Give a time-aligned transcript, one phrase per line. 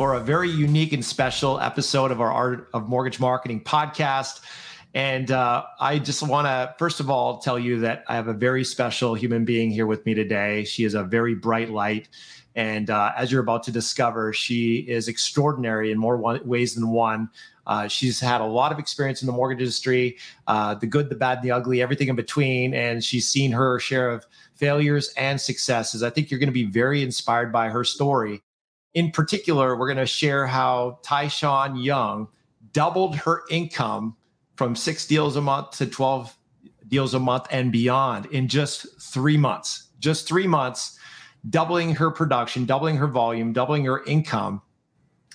[0.00, 4.40] for a very unique and special episode of our Art of Mortgage Marketing podcast.
[4.94, 8.32] And uh, I just want to, first of all, tell you that I have a
[8.32, 10.64] very special human being here with me today.
[10.64, 12.08] She is a very bright light.
[12.54, 16.88] And uh, as you're about to discover, she is extraordinary in more one, ways than
[16.88, 17.28] one.
[17.66, 21.14] Uh, she's had a lot of experience in the mortgage industry, uh, the good, the
[21.14, 22.72] bad, the ugly, everything in between.
[22.72, 24.24] And she's seen her share of
[24.54, 26.02] failures and successes.
[26.02, 28.42] I think you're going to be very inspired by her story
[28.94, 32.28] in particular, we're going to share how Tyshawn Young
[32.72, 34.16] doubled her income
[34.56, 36.36] from six deals a month to 12
[36.88, 39.88] deals a month and beyond in just three months.
[40.00, 40.98] Just three months,
[41.48, 44.60] doubling her production, doubling her volume, doubling her income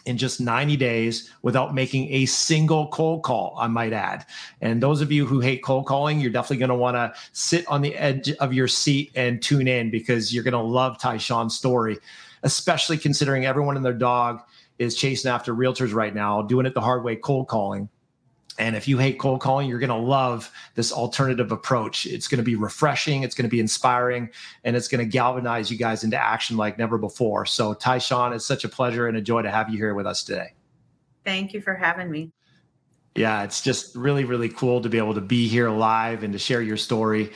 [0.05, 4.25] in just 90 days without making a single cold call, I might add.
[4.61, 7.67] And those of you who hate cold calling, you're definitely going to want to sit
[7.67, 11.57] on the edge of your seat and tune in because you're going to love Tyshawn's
[11.57, 11.97] story
[12.43, 14.41] especially considering everyone and their dog
[14.77, 17.89] is chasing after realtors right now, doing it the hard way, cold calling.
[18.57, 22.05] And if you hate cold calling, you're going to love this alternative approach.
[22.05, 24.29] It's going to be refreshing, it's going to be inspiring,
[24.63, 27.45] and it's going to galvanize you guys into action like never before.
[27.45, 30.23] So, Tyshawn, it's such a pleasure and a joy to have you here with us
[30.23, 30.53] today.
[31.25, 32.31] Thank you for having me.
[33.15, 36.39] Yeah, it's just really, really cool to be able to be here live and to
[36.39, 37.31] share your story.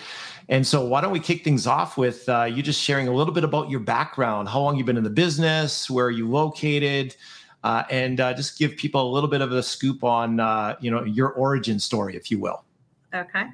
[0.49, 3.33] And so, why don't we kick things off with uh, you just sharing a little
[3.33, 7.15] bit about your background, how long you've been in the business, where are you located,
[7.63, 10.89] uh, and uh, just give people a little bit of a scoop on uh, you
[10.89, 12.65] know your origin story, if you will.
[13.13, 13.45] Okay.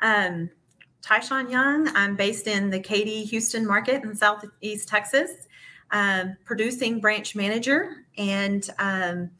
[0.00, 0.48] Um,
[1.02, 1.88] Tyshawn Young.
[1.96, 5.48] I'm based in the Katy, Houston market in Southeast Texas,
[5.90, 9.30] um, producing branch manager, and um,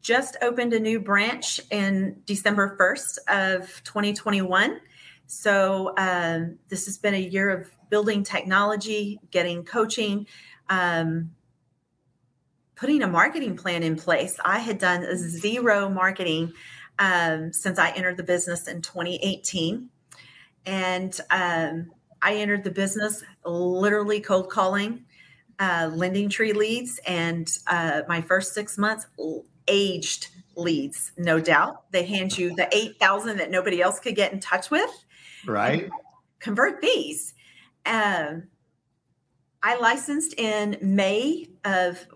[0.00, 3.18] just opened a new branch in December 1st
[3.58, 4.80] of 2021.
[5.26, 10.26] So um, this has been a year of building technology, getting coaching,
[10.68, 11.32] um,
[12.76, 14.36] putting a marketing plan in place.
[14.44, 16.52] I had done zero marketing
[16.98, 19.88] um, since I entered the business in 2018.
[20.64, 21.90] And um,
[22.22, 25.04] I entered the business literally cold calling,
[25.58, 29.06] uh, LendingTree leads, and uh, my first six months
[29.68, 31.90] aged leads, no doubt.
[31.92, 34.90] They hand you the 8,000 that nobody else could get in touch with
[35.46, 35.88] right.
[36.40, 37.34] convert these.
[37.84, 38.44] Um,
[39.62, 42.06] i licensed in may of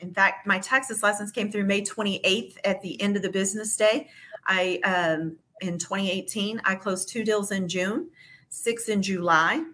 [0.00, 3.76] in fact my texas license came through may 28th at the end of the business
[3.76, 4.08] day.
[4.46, 8.08] I um, in 2018 i closed two deals in june
[8.48, 9.64] six in july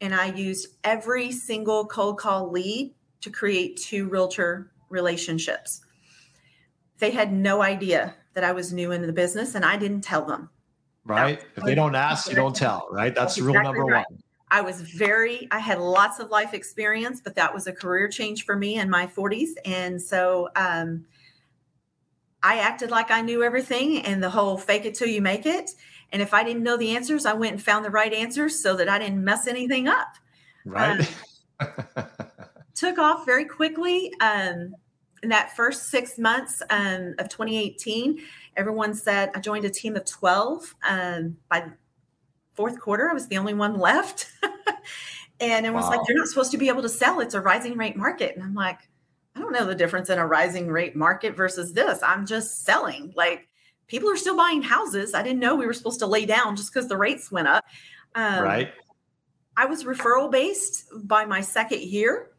[0.00, 5.80] and i used every single cold call lead to create two realtor relationships.
[6.98, 10.24] They had no idea that i was new in the business and i didn't tell
[10.24, 10.50] them
[11.04, 11.40] right?
[11.40, 11.46] No.
[11.56, 13.14] If they don't ask, you don't tell, right?
[13.14, 14.06] That's, That's rule exactly number right.
[14.08, 14.18] one.
[14.50, 18.44] I was very, I had lots of life experience, but that was a career change
[18.44, 19.50] for me in my 40s.
[19.64, 21.06] And so um,
[22.42, 25.70] I acted like I knew everything and the whole fake it till you make it.
[26.12, 28.76] And if I didn't know the answers, I went and found the right answers so
[28.76, 30.08] that I didn't mess anything up.
[30.66, 31.08] Right.
[31.58, 32.04] Um,
[32.74, 34.12] took off very quickly.
[34.20, 34.74] Um,
[35.22, 38.20] in that first six months um, of 2018,
[38.56, 40.74] everyone said I joined a team of 12.
[40.88, 41.66] Um, by
[42.54, 44.30] fourth quarter, I was the only one left.
[45.40, 45.90] and it was wow.
[45.90, 47.20] like, you're not supposed to be able to sell.
[47.20, 48.34] It's a rising rate market.
[48.34, 48.78] And I'm like,
[49.34, 52.02] I don't know the difference in a rising rate market versus this.
[52.02, 53.12] I'm just selling.
[53.16, 53.48] Like
[53.86, 55.14] people are still buying houses.
[55.14, 57.64] I didn't know we were supposed to lay down just because the rates went up.
[58.14, 58.72] Um, right.
[59.56, 62.32] I was referral based by my second year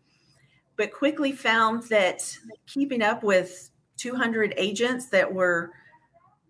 [0.75, 2.37] but quickly found that
[2.67, 5.71] keeping up with 200 agents that were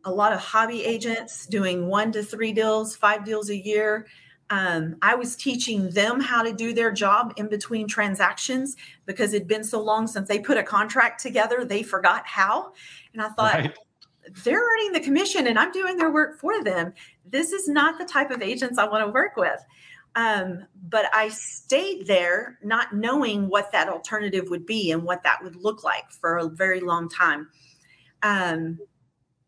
[0.05, 4.07] a lot of hobby agents doing one to three deals, five deals a year.
[4.49, 9.47] Um, I was teaching them how to do their job in between transactions because it'd
[9.47, 12.73] been so long since they put a contract together, they forgot how.
[13.13, 13.77] And I thought, right.
[14.43, 16.93] they're earning the commission and I'm doing their work for them.
[17.25, 19.59] This is not the type of agents I want to work with.
[20.15, 25.43] Um, but I stayed there not knowing what that alternative would be and what that
[25.43, 27.47] would look like for a very long time.
[28.21, 28.77] Um,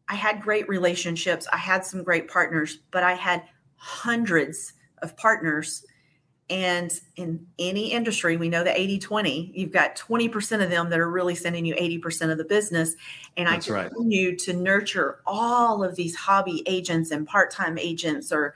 [0.08, 3.44] I had great relationships, I had some great partners, but I had
[3.78, 5.84] hundreds of partners
[6.48, 11.00] And in any industry, we know the 80 20, you've got 20% of them that
[11.00, 12.96] are really sending you 80% of the business.
[13.36, 14.40] And That's I continue right.
[14.40, 18.54] to nurture all of these hobby agents and part time agents or,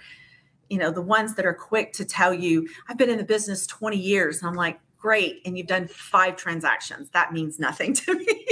[0.70, 3.66] you know, the ones that are quick to tell you, I've been in the business
[3.66, 4.40] 20 years.
[4.40, 5.42] And I'm like, great.
[5.44, 7.10] And you've done five transactions.
[7.12, 8.46] That means nothing to me.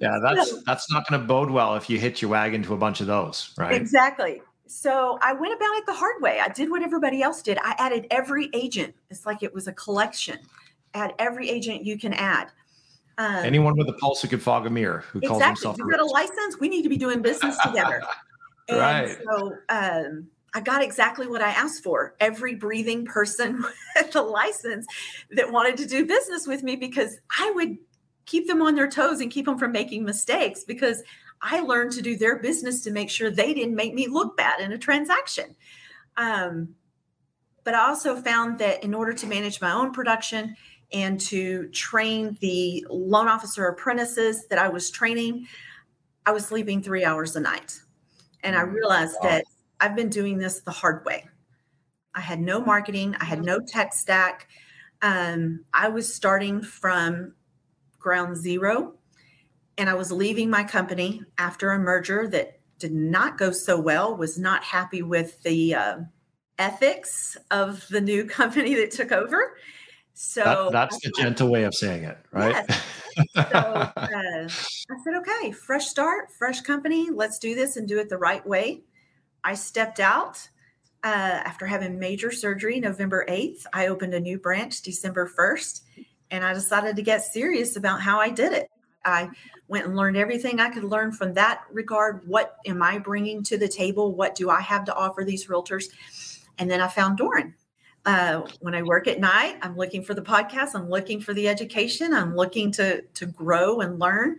[0.00, 2.76] Yeah, that's that's not going to bode well if you hit your wagon to a
[2.76, 3.74] bunch of those, right?
[3.74, 4.42] Exactly.
[4.66, 6.40] So I went about it the hard way.
[6.40, 7.58] I did what everybody else did.
[7.58, 8.94] I added every agent.
[9.10, 10.38] It's like it was a collection.
[10.94, 12.50] Add every agent you can add.
[13.18, 15.28] Um, Anyone with a pulse who could fog a mirror who exactly.
[15.28, 15.78] calls himself.
[15.78, 16.58] You got a license.
[16.60, 18.02] We need to be doing business together.
[18.68, 19.16] and right.
[19.24, 22.14] So um, I got exactly what I asked for.
[22.20, 23.62] Every breathing person
[23.96, 24.86] with a license
[25.30, 27.78] that wanted to do business with me because I would
[28.26, 31.02] keep them on their toes and keep them from making mistakes because
[31.40, 34.60] I learned to do their business to make sure they didn't make me look bad
[34.60, 35.54] in a transaction.
[36.16, 36.74] Um,
[37.64, 40.56] but I also found that in order to manage my own production
[40.92, 45.46] and to train the loan officer apprentices that I was training,
[46.24, 47.80] I was sleeping three hours a night.
[48.42, 49.30] And I mm, realized wow.
[49.30, 49.44] that
[49.80, 51.26] I've been doing this the hard way.
[52.14, 54.48] I had no marketing, I had no tech stack.
[55.02, 57.34] Um, I was starting from
[58.06, 58.94] ground zero
[59.78, 64.16] and I was leaving my company after a merger that did not go so well,
[64.16, 65.96] was not happy with the uh,
[66.56, 69.56] ethics of the new company that took over.
[70.14, 72.64] So that, that's the gentle way of saying it, right?
[72.68, 72.82] Yes.
[73.34, 77.10] so uh, I said, okay, fresh start, fresh company.
[77.10, 78.82] Let's do this and do it the right way.
[79.42, 80.48] I stepped out
[81.02, 83.66] uh, after having major surgery November 8th.
[83.72, 85.80] I opened a new branch December 1st,
[86.30, 88.68] and I decided to get serious about how I did it.
[89.04, 89.30] I
[89.68, 92.22] went and learned everything I could learn from that regard.
[92.26, 94.14] What am I bringing to the table?
[94.14, 95.84] What do I have to offer these realtors?
[96.58, 97.54] And then I found Doran.
[98.04, 100.74] Uh, when I work at night, I'm looking for the podcast.
[100.74, 102.14] I'm looking for the education.
[102.14, 104.38] I'm looking to to grow and learn.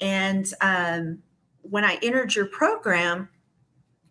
[0.00, 1.22] And um,
[1.62, 3.28] when I entered your program,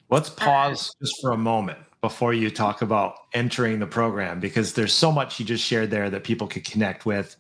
[0.10, 4.40] let's uh, pause uh, just for a moment before you talk about entering the program
[4.40, 7.36] because there's so much you just shared there that people could connect with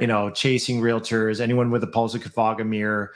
[0.00, 3.12] you know, chasing realtors, anyone with a pulse of fog a mirror,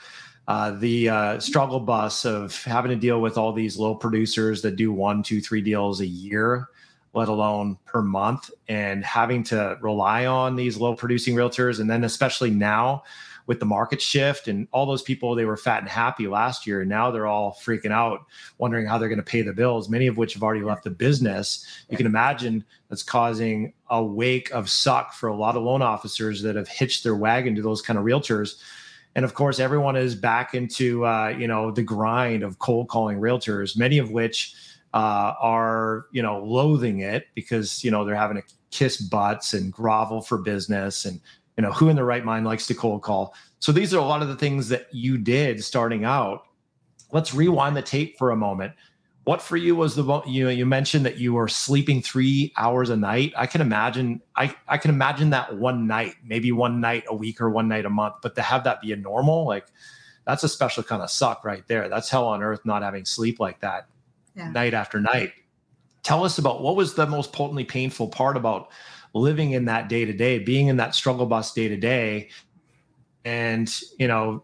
[0.47, 4.75] uh, the uh, struggle bus of having to deal with all these low producers that
[4.75, 6.67] do one, two, three deals a year,
[7.13, 11.79] let alone per month, and having to rely on these low producing realtors.
[11.79, 13.03] And then, especially now,
[13.47, 16.81] with the market shift and all those people they were fat and happy last year.
[16.81, 18.25] And now they're all freaking out
[18.57, 20.89] wondering how they're going to pay the bills many of which have already left the
[20.89, 21.65] business.
[21.89, 26.41] You can imagine that's causing a wake of suck for a lot of loan officers
[26.41, 28.55] that have hitched their wagon to those kind of realtors.
[29.15, 33.19] And of course everyone is back into uh, you know the grind of cold calling
[33.19, 34.55] realtors many of which
[34.93, 39.71] uh, are you know loathing it because you know they're having to kiss butts and
[39.71, 41.21] grovel for business and
[41.57, 43.33] you know who in their right mind likes to cold call.
[43.59, 46.45] So these are a lot of the things that you did starting out.
[47.11, 48.73] Let's rewind the tape for a moment.
[49.23, 52.89] What for you was the you know you mentioned that you were sleeping three hours
[52.89, 53.33] a night.
[53.35, 57.41] I can imagine i i can imagine that one night maybe one night a week
[57.41, 59.65] or one night a month but to have that be a normal like
[60.25, 61.87] that's a special kind of suck right there.
[61.87, 63.87] That's hell on earth not having sleep like that
[64.35, 64.49] yeah.
[64.49, 65.33] night after night.
[66.03, 68.69] Tell us about what was the most potently painful part about
[69.15, 72.29] living in that day to day, being in that struggle bus day to day,
[73.23, 74.43] and you know,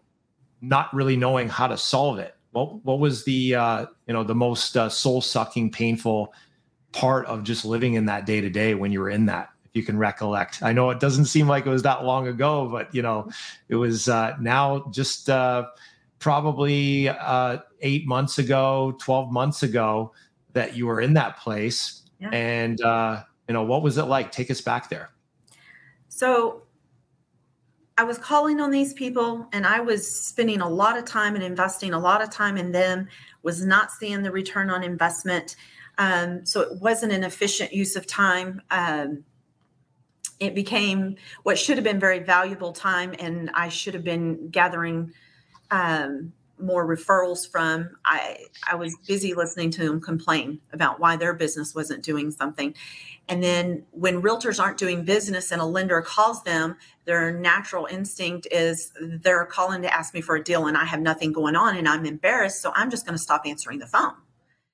[0.60, 2.34] not really knowing how to solve it.
[2.50, 6.34] What what was the uh, you know the most uh, soul sucking, painful
[6.92, 9.50] part of just living in that day to day when you were in that?
[9.66, 12.68] If you can recollect, I know it doesn't seem like it was that long ago,
[12.68, 13.30] but you know,
[13.68, 15.66] it was uh, now just uh,
[16.18, 20.12] probably uh, eight months ago, twelve months ago
[20.54, 22.28] that you were in that place, yeah.
[22.30, 24.32] and uh, you know what was it like?
[24.32, 25.10] Take us back there.
[26.08, 26.62] So
[27.98, 31.44] i was calling on these people and i was spending a lot of time and
[31.44, 33.06] investing a lot of time in them
[33.42, 35.56] was not seeing the return on investment.
[35.98, 38.62] Um, so it wasn't an efficient use of time.
[38.70, 39.24] Um,
[40.40, 45.12] it became what should have been very valuable time and i should have been gathering
[45.70, 46.32] um,
[46.62, 47.90] more referrals from.
[48.04, 48.38] I
[48.70, 52.74] i was busy listening to them complain about why their business wasn't doing something
[53.32, 58.46] and then when realtors aren't doing business and a lender calls them, their natural instinct
[58.50, 61.74] is they're calling to ask me for a deal and I have nothing going on
[61.78, 62.60] and I'm embarrassed.
[62.60, 64.12] So I'm just going to stop answering the phone.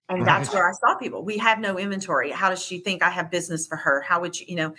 [0.08, 0.26] And right.
[0.26, 1.22] that's where I saw people.
[1.22, 2.32] We have no inventory.
[2.32, 4.00] How does she think I have business for her?
[4.00, 4.74] How would you, you know?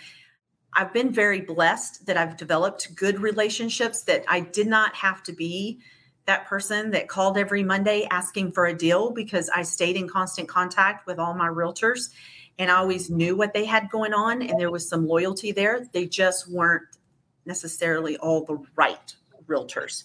[0.74, 5.32] I've been very blessed that I've developed good relationships that I did not have to
[5.32, 5.80] be
[6.26, 10.48] that person that called every Monday asking for a deal because I stayed in constant
[10.48, 12.10] contact with all my realtors
[12.58, 15.88] and I always knew what they had going on and there was some loyalty there.
[15.92, 16.98] They just weren't
[17.46, 19.14] necessarily all the right
[19.46, 20.04] realtors.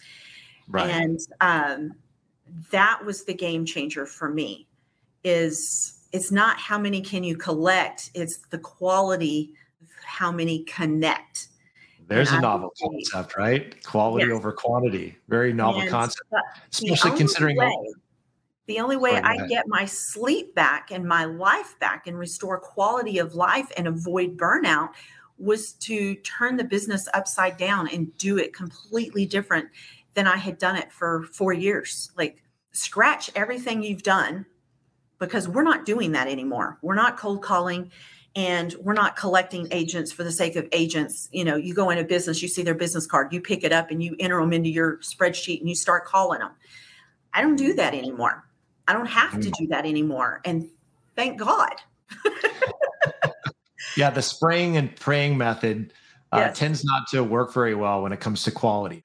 [0.68, 0.90] Right.
[0.90, 1.94] And um,
[2.72, 4.68] that was the game changer for me
[5.24, 11.50] is it's not how many can you collect, it's the quality of how many connect.
[12.08, 13.84] There's and a novel concept, right?
[13.84, 14.36] Quality yes.
[14.36, 15.18] over quantity.
[15.28, 16.32] Very novel and concept,
[16.72, 17.76] especially considering way,
[18.68, 22.60] the only way oh, I get my sleep back and my life back and restore
[22.60, 24.90] quality of life and avoid burnout
[25.38, 29.68] was to turn the business upside down and do it completely different
[30.14, 32.12] than I had done it for four years.
[32.18, 32.42] Like,
[32.72, 34.46] scratch everything you've done
[35.20, 36.78] because we're not doing that anymore.
[36.82, 37.92] We're not cold calling
[38.36, 41.30] and we're not collecting agents for the sake of agents.
[41.32, 43.72] You know, you go in a business, you see their business card, you pick it
[43.72, 46.52] up and you enter them into your spreadsheet and you start calling them.
[47.34, 48.45] I don't do that anymore.
[48.88, 49.54] I don't have to mm.
[49.58, 50.42] do that anymore.
[50.46, 50.70] And
[51.16, 51.76] thank God.
[53.98, 55.94] yeah, the spraying and praying method
[56.32, 56.58] uh, yes.
[56.58, 59.04] tends not to work very well when it comes to quality.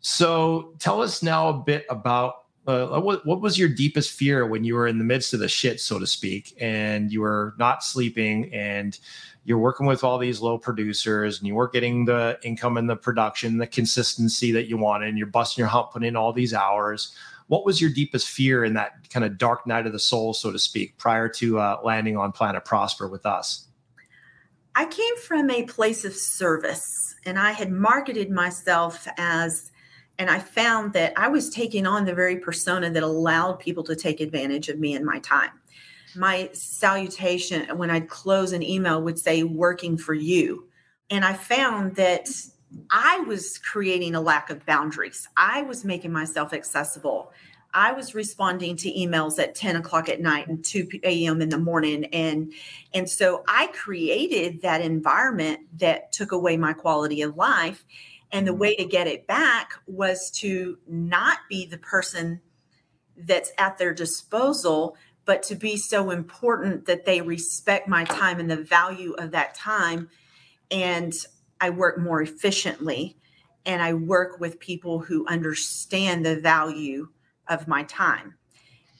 [0.00, 2.34] So tell us now a bit about
[2.66, 5.48] uh, what, what was your deepest fear when you were in the midst of the
[5.48, 8.98] shit, so to speak, and you were not sleeping and
[9.44, 12.96] you're working with all these low producers and you weren't getting the income and the
[12.96, 16.52] production, the consistency that you wanted, and you're busting your hump, putting in all these
[16.52, 17.14] hours.
[17.48, 20.50] What was your deepest fear in that kind of dark night of the soul, so
[20.50, 23.66] to speak, prior to uh, landing on Planet Prosper with us?
[24.74, 29.70] I came from a place of service and I had marketed myself as
[30.18, 33.94] and I found that I was taking on the very persona that allowed people to
[33.94, 35.50] take advantage of me and my time.
[36.14, 40.66] My salutation when I'd close an email would say, working for you.
[41.10, 42.28] And I found that
[42.90, 45.28] I was creating a lack of boundaries.
[45.36, 47.32] I was making myself accessible.
[47.72, 51.42] I was responding to emails at 10 o'clock at night and 2 a.m.
[51.42, 52.06] in the morning.
[52.06, 52.52] And,
[52.94, 57.84] and so I created that environment that took away my quality of life.
[58.32, 58.90] And the way to mm-hmm.
[58.90, 62.40] get it back was to not be the person
[63.16, 68.50] that's at their disposal, but to be so important that they respect my time and
[68.50, 70.08] the value of that time.
[70.70, 71.12] And
[71.60, 73.16] I work more efficiently
[73.64, 77.08] and I work with people who understand the value
[77.48, 78.34] of my time.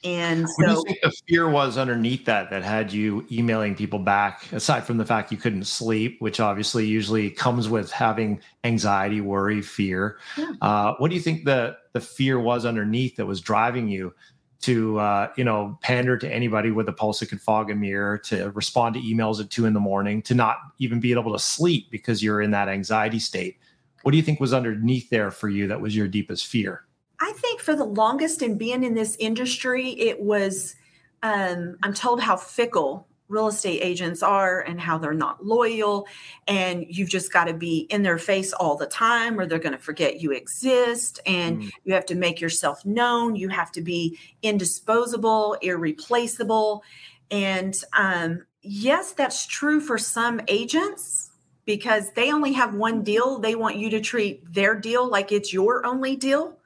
[0.03, 3.75] And so, what do you think the fear was underneath that that had you emailing
[3.75, 8.39] people back, aside from the fact you couldn't sleep, which obviously usually comes with having
[8.63, 10.19] anxiety, worry, fear?
[10.37, 10.51] Yeah.
[10.61, 14.13] Uh, what do you think the the fear was underneath that was driving you
[14.61, 18.17] to uh, you know pander to anybody with a pulse that could fog a mirror,
[18.17, 21.39] to respond to emails at two in the morning, to not even be able to
[21.39, 23.57] sleep because you're in that anxiety state?
[24.03, 26.85] What do you think was underneath there for you that was your deepest fear?
[27.19, 30.75] I think for the longest in being in this industry, it was,
[31.23, 36.07] um, I'm told how fickle real estate agents are and how they're not loyal.
[36.47, 39.75] And you've just got to be in their face all the time or they're going
[39.75, 41.19] to forget you exist.
[41.25, 41.71] And mm.
[41.83, 43.35] you have to make yourself known.
[43.35, 46.83] You have to be indisposable, irreplaceable.
[47.31, 51.31] And um, yes, that's true for some agents
[51.65, 53.39] because they only have one deal.
[53.39, 56.57] They want you to treat their deal like it's your only deal.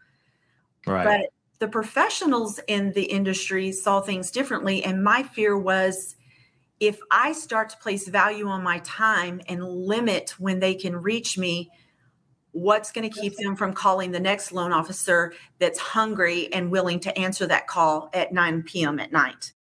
[0.86, 1.03] Right.
[1.03, 4.84] But the professionals in the industry saw things differently.
[4.84, 6.15] And my fear was
[6.81, 11.38] if I start to place value on my time and limit when they can reach
[11.38, 11.69] me,
[12.53, 17.00] what's going to keep them from calling the next loan officer that's hungry and willing
[17.01, 19.00] to answer that call at 9 p.m.
[19.00, 19.53] at night?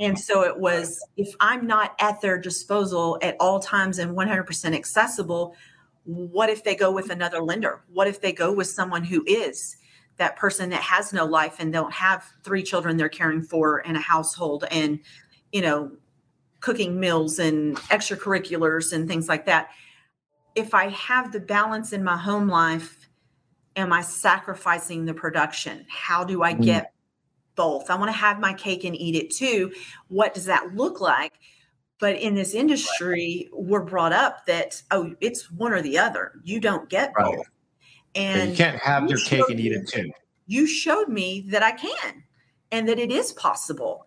[0.00, 4.74] And so it was if I'm not at their disposal at all times and 100%
[4.74, 5.54] accessible,
[6.02, 7.84] what if they go with another lender?
[7.92, 9.76] What if they go with someone who is?
[10.16, 13.94] that person that has no life and don't have three children they're caring for in
[13.94, 14.98] a household and
[15.52, 15.92] you know
[16.60, 19.70] cooking meals and extracurriculars and things like that
[20.54, 23.08] if i have the balance in my home life
[23.76, 26.90] am i sacrificing the production how do i get mm.
[27.54, 29.72] both i want to have my cake and eat it too
[30.08, 31.34] what does that look like
[32.00, 36.58] but in this industry we're brought up that oh it's one or the other you
[36.58, 37.36] don't get right.
[37.36, 37.46] both
[38.14, 40.10] and you can't have you your cake and eat it too.
[40.46, 42.24] You showed me that I can
[42.72, 44.06] and that it is possible.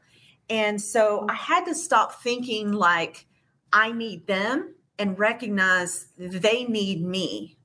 [0.51, 3.25] And so I had to stop thinking like
[3.72, 7.58] I need them and recognize they need me.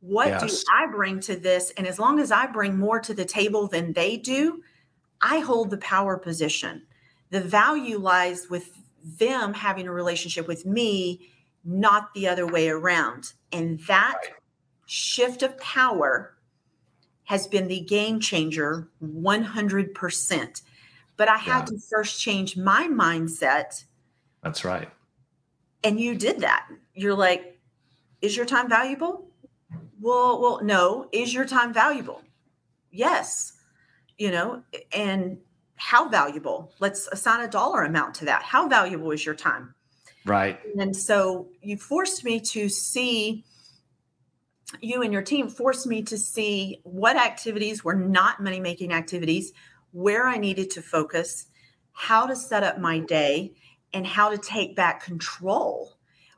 [0.00, 0.62] What yes.
[0.62, 1.72] do I bring to this?
[1.78, 4.62] And as long as I bring more to the table than they do,
[5.22, 6.82] I hold the power position.
[7.30, 11.30] The value lies with them having a relationship with me,
[11.64, 13.32] not the other way around.
[13.52, 14.32] And that right
[14.84, 16.34] shift of power
[17.24, 20.62] has been the game changer 100%.
[21.18, 21.76] But I had yeah.
[21.76, 23.84] to first change my mindset.
[24.42, 24.88] That's right.
[25.84, 26.66] And you did that.
[26.94, 27.60] You're like,
[28.22, 29.28] is your time valuable?
[30.00, 31.08] Well, well, no.
[31.12, 32.22] Is your time valuable?
[32.90, 33.52] Yes.
[34.16, 35.38] You know, and
[35.76, 36.72] how valuable?
[36.80, 38.42] Let's assign a dollar amount to that.
[38.42, 39.74] How valuable is your time?
[40.24, 40.58] Right.
[40.78, 43.44] And so you forced me to see
[44.80, 49.52] you and your team forced me to see what activities were not money making activities,
[49.92, 51.46] where I needed to focus,
[51.92, 53.52] how to set up my day,
[53.92, 55.94] and how to take back control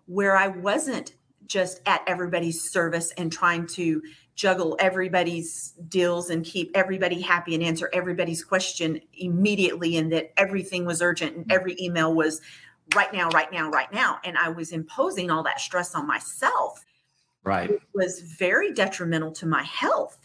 [0.06, 1.14] where I wasn't
[1.46, 4.02] just at everybody's service and trying to
[4.34, 10.84] juggle everybody's deals and keep everybody happy and answer everybody's question immediately and that everything
[10.84, 12.40] was urgent and every email was
[12.94, 14.18] right now right now right now.
[14.24, 16.84] And i was imposing all that stress on myself.
[17.44, 17.70] Right.
[17.70, 20.18] It was very detrimental to my health.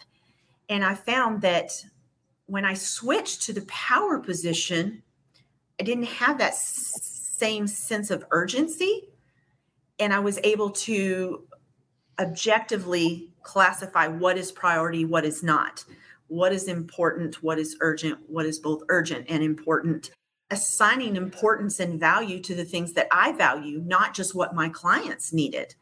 [0.70, 1.72] And i found that
[2.48, 5.02] when i switched to the power position
[5.80, 9.10] i didn't have that same sense of urgency
[10.00, 11.46] and i was able to
[12.20, 15.84] objectively classify what is priority what is not
[16.28, 20.12] what is important what is urgent what is both urgent and important
[20.52, 25.34] assigning importance and value to the things that i value not just what my clients
[25.34, 25.74] needed.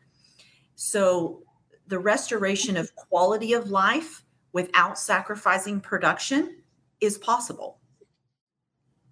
[0.76, 1.44] So
[1.88, 6.58] the restoration of quality of life without sacrificing production
[7.02, 7.80] is possible.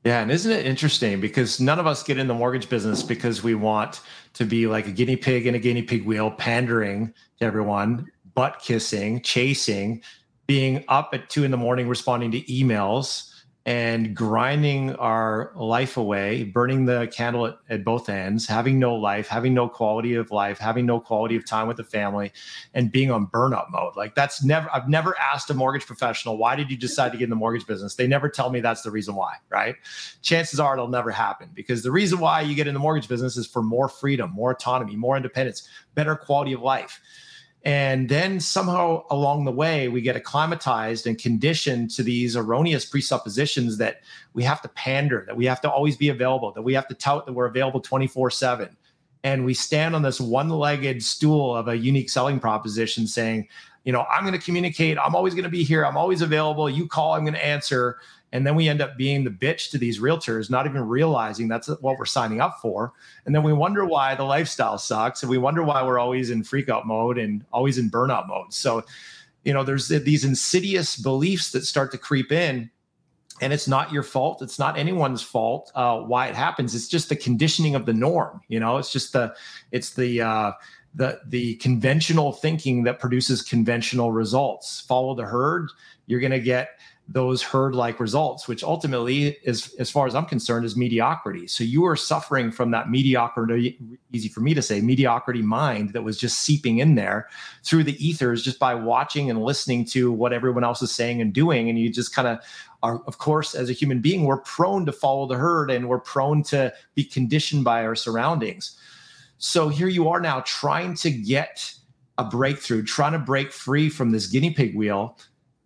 [0.03, 3.43] Yeah, and isn't it interesting because none of us get in the mortgage business because
[3.43, 4.01] we want
[4.33, 8.59] to be like a guinea pig in a guinea pig wheel, pandering to everyone, butt
[8.63, 10.01] kissing, chasing,
[10.47, 13.30] being up at two in the morning responding to emails
[13.65, 19.27] and grinding our life away, burning the candle at, at, both ends, having no life,
[19.27, 22.31] having no quality of life, having no quality of time with the family,
[22.73, 23.95] and being on burnout mode.
[23.95, 27.25] Like that's never, I've never asked a mortgage professional, why did you decide to get
[27.25, 27.95] in the mortgage business?
[27.95, 29.75] They never tell me that's the reason why, right?
[30.23, 33.37] Chances are it'll never happen because the reason why you get in the mortgage business
[33.37, 36.99] is for more freedom, more autonomy, more independence, better quality of life.
[37.63, 43.77] And then somehow along the way, we get acclimatized and conditioned to these erroneous presuppositions
[43.77, 44.01] that
[44.33, 46.95] we have to pander, that we have to always be available, that we have to
[46.95, 48.75] tout that we're available 24 7.
[49.23, 53.47] And we stand on this one legged stool of a unique selling proposition saying,
[53.83, 54.97] you know, I'm going to communicate.
[54.97, 55.85] I'm always going to be here.
[55.85, 56.69] I'm always available.
[56.69, 57.97] You call, I'm going to answer.
[58.33, 61.67] And then we end up being the bitch to these realtors, not even realizing that's
[61.81, 62.93] what we're signing up for.
[63.25, 65.21] And then we wonder why the lifestyle sucks.
[65.21, 68.53] And we wonder why we're always in freak out mode and always in burnout mode.
[68.53, 68.83] So,
[69.43, 72.69] you know, there's these insidious beliefs that start to creep in.
[73.41, 74.41] And it's not your fault.
[74.41, 76.75] It's not anyone's fault uh, why it happens.
[76.75, 78.41] It's just the conditioning of the norm.
[78.47, 79.33] You know, it's just the,
[79.71, 80.51] it's the, uh,
[80.93, 84.81] the the conventional thinking that produces conventional results.
[84.81, 85.69] Follow the herd.
[86.05, 86.71] You're going to get
[87.13, 91.45] those herd like results, which ultimately is, as far as I'm concerned, is mediocrity.
[91.47, 93.77] So you are suffering from that mediocrity,
[94.13, 97.27] easy for me to say, mediocrity mind that was just seeping in there
[97.63, 101.33] through the ethers just by watching and listening to what everyone else is saying and
[101.33, 101.69] doing.
[101.69, 102.39] And you just kind of
[102.81, 105.99] are, of course, as a human being, we're prone to follow the herd and we're
[105.99, 108.77] prone to be conditioned by our surroundings.
[109.37, 111.73] So here you are now trying to get
[112.17, 115.17] a breakthrough, trying to break free from this guinea pig wheel.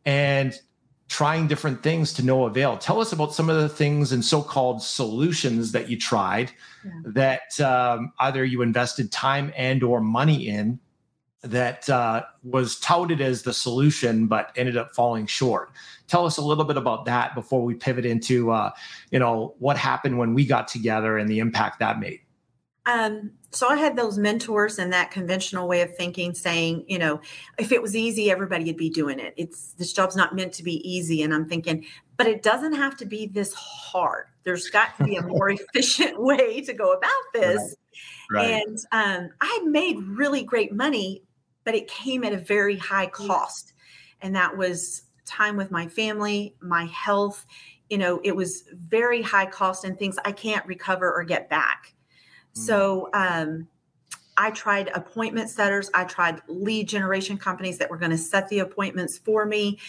[0.05, 0.57] And
[1.07, 2.77] trying different things to no avail.
[2.77, 6.51] Tell us about some of the things and so-called solutions that you tried
[6.83, 6.91] yeah.
[7.05, 10.79] that um, either you invested time and or money in
[11.43, 15.71] that uh, was touted as the solution but ended up falling short.
[16.07, 18.71] Tell us a little bit about that before we pivot into uh,
[19.11, 22.19] you know what happened when we got together and the impact that made.
[22.85, 27.19] Um, so I had those mentors and that conventional way of thinking saying, you know,
[27.57, 29.33] if it was easy, everybody would be doing it.
[29.37, 31.23] It's this job's not meant to be easy.
[31.23, 31.85] And I'm thinking,
[32.17, 34.25] but it doesn't have to be this hard.
[34.43, 37.57] There's got to be a more efficient way to go about this.
[37.57, 37.75] Right.
[38.29, 38.63] Right.
[38.67, 41.23] And um, I made really great money,
[41.63, 43.73] but it came at a very high cost.
[44.21, 47.45] And that was time with my family, my health.
[47.89, 51.94] You know, it was very high cost and things I can't recover or get back.
[52.55, 53.67] So um,
[54.37, 55.89] I tried appointment setters.
[55.93, 59.79] I tried lead generation companies that were going to set the appointments for me.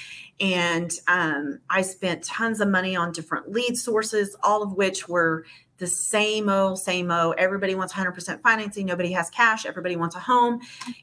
[0.41, 5.45] And um, I spent tons of money on different lead sources, all of which were
[5.79, 7.35] the same old, same old.
[7.39, 8.87] Everybody wants 100% financing.
[8.87, 9.67] Nobody has cash.
[9.67, 10.61] Everybody wants a home.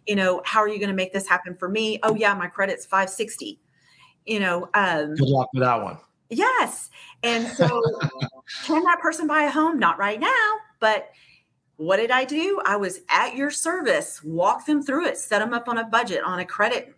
[0.07, 1.99] You know, how are you going to make this happen for me?
[2.03, 3.59] Oh, yeah, my credit's 560.
[4.25, 5.97] You know, um, good luck with that one.
[6.29, 6.89] Yes.
[7.23, 7.81] And so,
[8.65, 9.77] can that person buy a home?
[9.77, 11.09] Not right now, but
[11.77, 12.61] what did I do?
[12.65, 16.23] I was at your service, walk them through it, set them up on a budget,
[16.23, 16.95] on a credit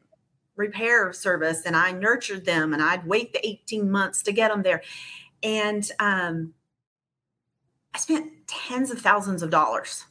[0.55, 4.63] repair service and I nurtured them and I'd wait the 18 months to get them
[4.63, 4.81] there.
[5.43, 6.53] And um,
[7.93, 10.05] I spent tens of thousands of dollars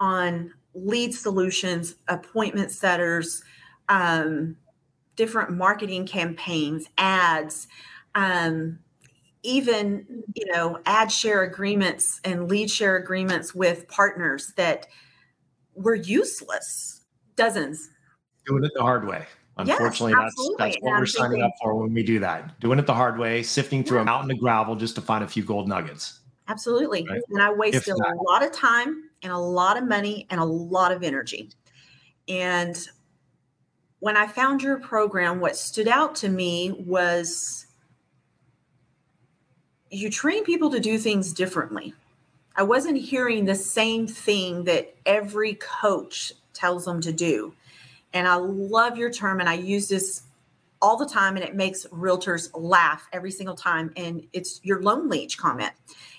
[0.00, 3.42] on lead solutions, appointment setters,
[3.88, 4.56] um,
[5.16, 7.66] different marketing campaigns, ads,
[8.14, 8.78] um,
[9.46, 14.86] even you know ad share agreements and lead share agreements with partners that
[15.74, 17.02] were useless.
[17.36, 17.90] Dozens.
[18.46, 19.26] Doing it the hard way.
[19.58, 22.58] Unfortunately, yes, that's that's what we're signing up for when we do that.
[22.60, 24.02] Doing it the hard way, sifting through yeah.
[24.02, 26.20] a mountain of gravel just to find a few gold nuggets.
[26.48, 27.06] Absolutely.
[27.08, 27.20] Right?
[27.30, 30.92] And I wasted a lot of time and a lot of money and a lot
[30.92, 31.50] of energy.
[32.28, 32.76] And
[34.00, 37.65] when I found your program, what stood out to me was
[39.90, 41.94] you train people to do things differently.
[42.56, 47.52] I wasn't hearing the same thing that every coach tells them to do.
[48.12, 50.22] And I love your term, and I use this
[50.80, 53.92] all the time, and it makes realtors laugh every single time.
[53.96, 55.72] And it's your loan leech comment.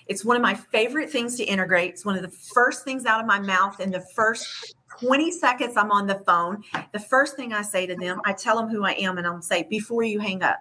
[0.07, 1.91] It's one of my favorite things to integrate.
[1.91, 5.75] It's one of the first things out of my mouth in the first 20 seconds
[5.75, 6.63] I'm on the phone.
[6.91, 9.41] The first thing I say to them, I tell them who I am, and I'll
[9.41, 10.59] say, before you hang up,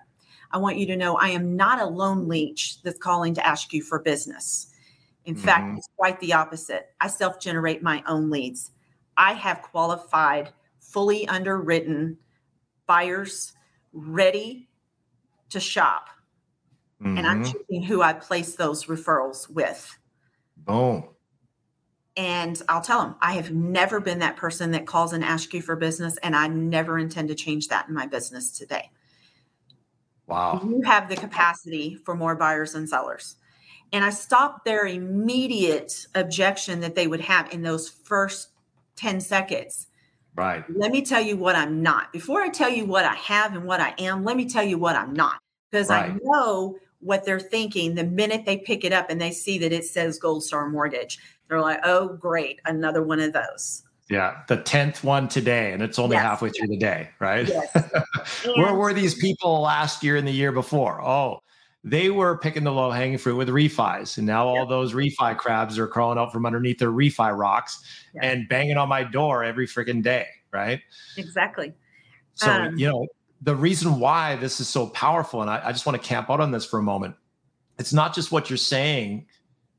[0.57, 3.75] I want you to know I am not a loan leech that's calling to ask
[3.75, 4.69] you for business.
[5.27, 5.45] In mm-hmm.
[5.45, 6.95] fact, it's quite the opposite.
[6.99, 8.71] I self generate my own leads.
[9.19, 10.49] I have qualified,
[10.81, 12.17] fully underwritten
[12.87, 13.53] buyers
[13.93, 14.71] ready
[15.51, 16.09] to shop.
[17.03, 17.19] Mm-hmm.
[17.19, 17.53] And I'm mm-hmm.
[17.53, 19.95] choosing who I place those referrals with.
[20.57, 21.05] Boom.
[22.17, 25.61] And I'll tell them, I have never been that person that calls and asks you
[25.61, 28.91] for business, and I never intend to change that in my business today.
[30.27, 30.61] Wow.
[30.65, 33.37] You have the capacity for more buyers and sellers.
[33.93, 38.51] And I stopped their immediate objection that they would have in those first
[38.97, 39.87] 10 seconds.
[40.35, 40.65] Right.
[40.69, 42.13] Let me tell you what I'm not.
[42.13, 44.79] Before I tell you what I have and what I am, let me tell you
[44.79, 45.41] what I'm not.
[45.71, 46.11] Because right.
[46.11, 49.73] I know what they're thinking the minute they pick it up and they see that
[49.73, 51.19] it says Gold Star Mortgage.
[51.49, 53.83] They're like, oh, great, another one of those.
[54.09, 56.23] Yeah, the 10th one today, and it's only yes.
[56.23, 57.49] halfway through the day, right?
[57.49, 58.45] Yes.
[58.57, 61.03] Where were these people last year and the year before?
[61.03, 61.41] Oh,
[61.87, 64.19] they were picking the low hanging fruit with refis.
[64.19, 67.81] And now all those refi crabs are crawling out from underneath their refi rocks
[68.21, 70.27] and banging on my door every freaking day.
[70.53, 70.81] Right.
[71.17, 71.73] Exactly.
[72.35, 73.07] So, um, you know,
[73.41, 76.41] the reason why this is so powerful, and I, I just want to camp out
[76.41, 77.15] on this for a moment.
[77.79, 79.27] It's not just what you're saying,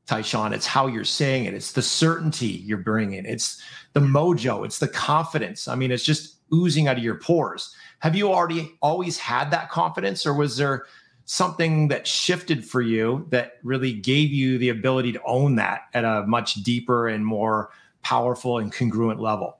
[0.06, 1.52] Tyshawn, it's how you're saying it.
[1.52, 3.26] It's the certainty you're bringing.
[3.26, 3.60] It's
[3.98, 4.64] the mojo.
[4.64, 5.66] It's the confidence.
[5.66, 7.74] I mean, it's just oozing out of your pores.
[7.98, 10.86] Have you already always had that confidence, or was there
[11.24, 16.04] something that shifted for you that really gave you the ability to own that at
[16.04, 17.70] a much deeper and more
[18.02, 19.58] powerful and congruent level?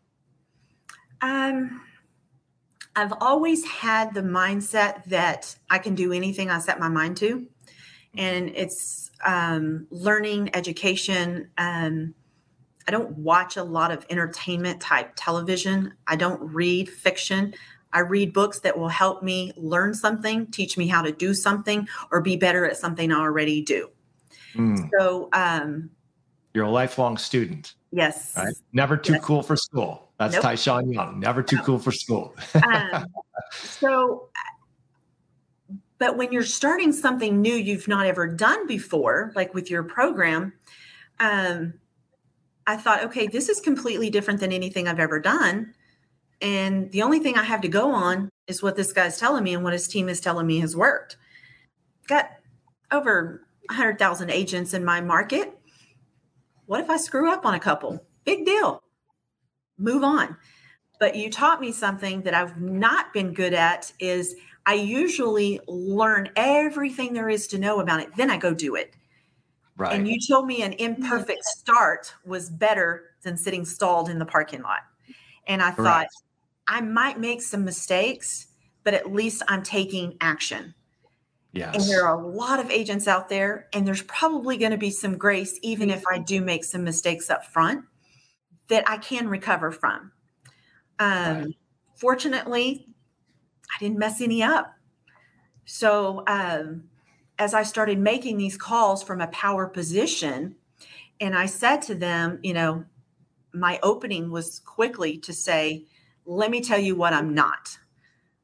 [1.21, 1.81] Um,
[2.95, 7.45] I've always had the mindset that I can do anything I set my mind to.
[8.17, 11.51] And it's um, learning, education.
[11.59, 12.15] Um,
[12.89, 15.93] I don't watch a lot of entertainment type television.
[16.07, 17.53] I don't read fiction.
[17.93, 21.87] I read books that will help me learn something, teach me how to do something,
[22.11, 23.91] or be better at something I already do.
[24.55, 24.89] Mm.
[24.99, 25.91] So, um,
[26.55, 27.75] you're a lifelong student.
[27.93, 28.33] Yes.
[28.35, 28.55] Right?
[28.73, 29.23] Never too yes.
[29.23, 30.11] cool for school.
[30.19, 30.45] That's nope.
[30.45, 31.21] Tyshawn Young.
[31.21, 31.63] Never too no.
[31.65, 32.35] cool for school.
[32.67, 33.05] um,
[33.53, 34.31] so,
[35.99, 40.55] but when you're starting something new you've not ever done before, like with your program,
[41.21, 41.75] um,
[42.69, 45.73] I thought, okay, this is completely different than anything I've ever done.
[46.43, 49.55] And the only thing I have to go on is what this guy's telling me
[49.55, 51.17] and what his team is telling me has worked.
[52.09, 52.29] Got
[52.93, 55.59] over 100,000 agents in my market.
[56.67, 58.07] What if I screw up on a couple?
[58.25, 58.83] Big deal.
[59.79, 60.37] Move on.
[61.01, 66.29] But you taught me something that I've not been good at is I usually learn
[66.37, 68.95] everything there is to know about it, then I go do it.
[69.79, 69.95] Right.
[69.95, 74.61] And you told me an imperfect start was better than sitting stalled in the parking
[74.61, 74.81] lot.
[75.47, 76.09] And I thought,
[76.67, 78.49] I might make some mistakes,
[78.83, 80.75] but at least I'm taking action.
[81.53, 81.75] Yes.
[81.75, 84.91] And there are a lot of agents out there, and there's probably going to be
[84.91, 87.85] some grace, even if I do make some mistakes up front,
[88.69, 90.13] that I can recover from.
[90.99, 91.47] Um, right.
[91.95, 92.89] Fortunately,
[93.75, 94.75] I didn't mess any up.
[95.65, 96.85] So, um,
[97.39, 100.57] as I started making these calls from a power position,
[101.21, 102.85] and I said to them, you know,
[103.53, 105.87] my opening was quickly to say,
[106.27, 107.79] let me tell you what I'm not.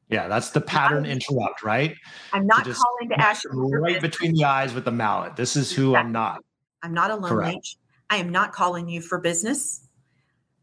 [0.09, 1.95] Yeah, that's the pattern interrupt, right?
[2.31, 5.35] I'm not to calling to ask right between the eyes with the mallet.
[5.35, 6.43] This is who I'm not.
[6.83, 7.77] I'm not a leech.
[8.09, 9.87] I am not calling you for business.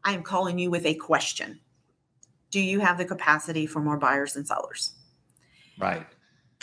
[0.03, 1.59] I am calling you with a question.
[2.51, 4.93] do you have the capacity for more buyers and sellers?
[5.79, 6.05] Right.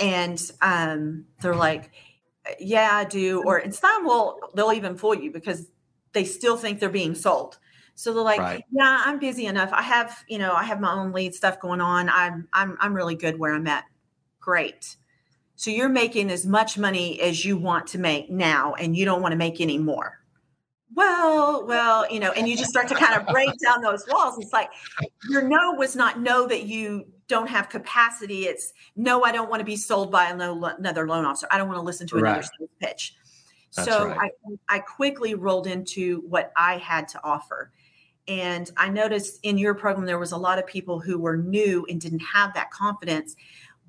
[0.01, 1.91] And um, they're like,
[2.59, 3.43] yeah, I do.
[3.45, 5.67] Or and some will they'll even fool you because
[6.13, 7.59] they still think they're being sold.
[7.95, 8.65] So they're like, right.
[8.73, 9.71] yeah, I'm busy enough.
[9.73, 12.09] I have, you know, I have my own lead stuff going on.
[12.09, 13.85] I'm I'm I'm really good where I'm at.
[14.41, 14.97] Great.
[15.57, 19.21] So you're making as much money as you want to make now and you don't
[19.21, 20.19] want to make any more.
[20.94, 24.38] Well, well, you know, and you just start to kind of break down those walls.
[24.38, 24.70] It's like
[25.29, 28.46] your no was not no that you don't have capacity.
[28.46, 31.46] It's no, I don't want to be sold by another loan officer.
[31.50, 32.70] I don't want to listen to another right.
[32.81, 33.14] pitch.
[33.76, 34.33] That's so right.
[34.68, 37.70] I, I quickly rolled into what I had to offer.
[38.26, 41.87] And I noticed in your program, there was a lot of people who were new
[41.88, 43.37] and didn't have that confidence.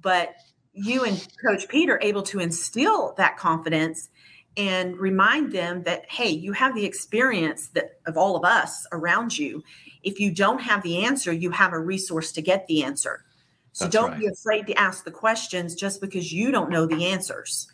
[0.01, 0.35] But
[0.73, 4.09] you and Coach Pete are able to instill that confidence
[4.57, 9.37] and remind them that, hey, you have the experience that of all of us around
[9.37, 9.63] you.
[10.03, 13.23] If you don't have the answer, you have a resource to get the answer.
[13.71, 14.19] So That's don't right.
[14.19, 17.67] be afraid to ask the questions just because you don't know the answers.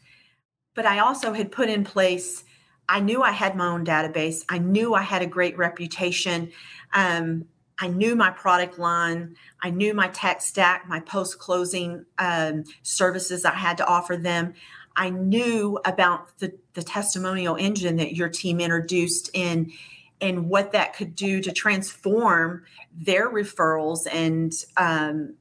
[0.75, 2.43] But I also had put in place
[2.89, 4.45] I knew I had my own database.
[4.49, 6.51] I knew I had a great reputation.
[6.93, 7.45] Um,
[7.79, 9.35] I knew my product line.
[9.61, 14.53] I knew my tech stack, my post closing um, services I had to offer them.
[14.97, 19.71] I knew about the, the testimonial engine that your team introduced in
[20.19, 25.35] and what that could do to transform their referrals and um,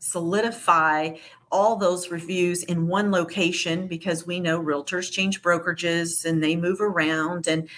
[0.00, 1.14] solidify
[1.50, 6.80] all those reviews in one location because we know realtors change brokerages and they move
[6.80, 7.68] around and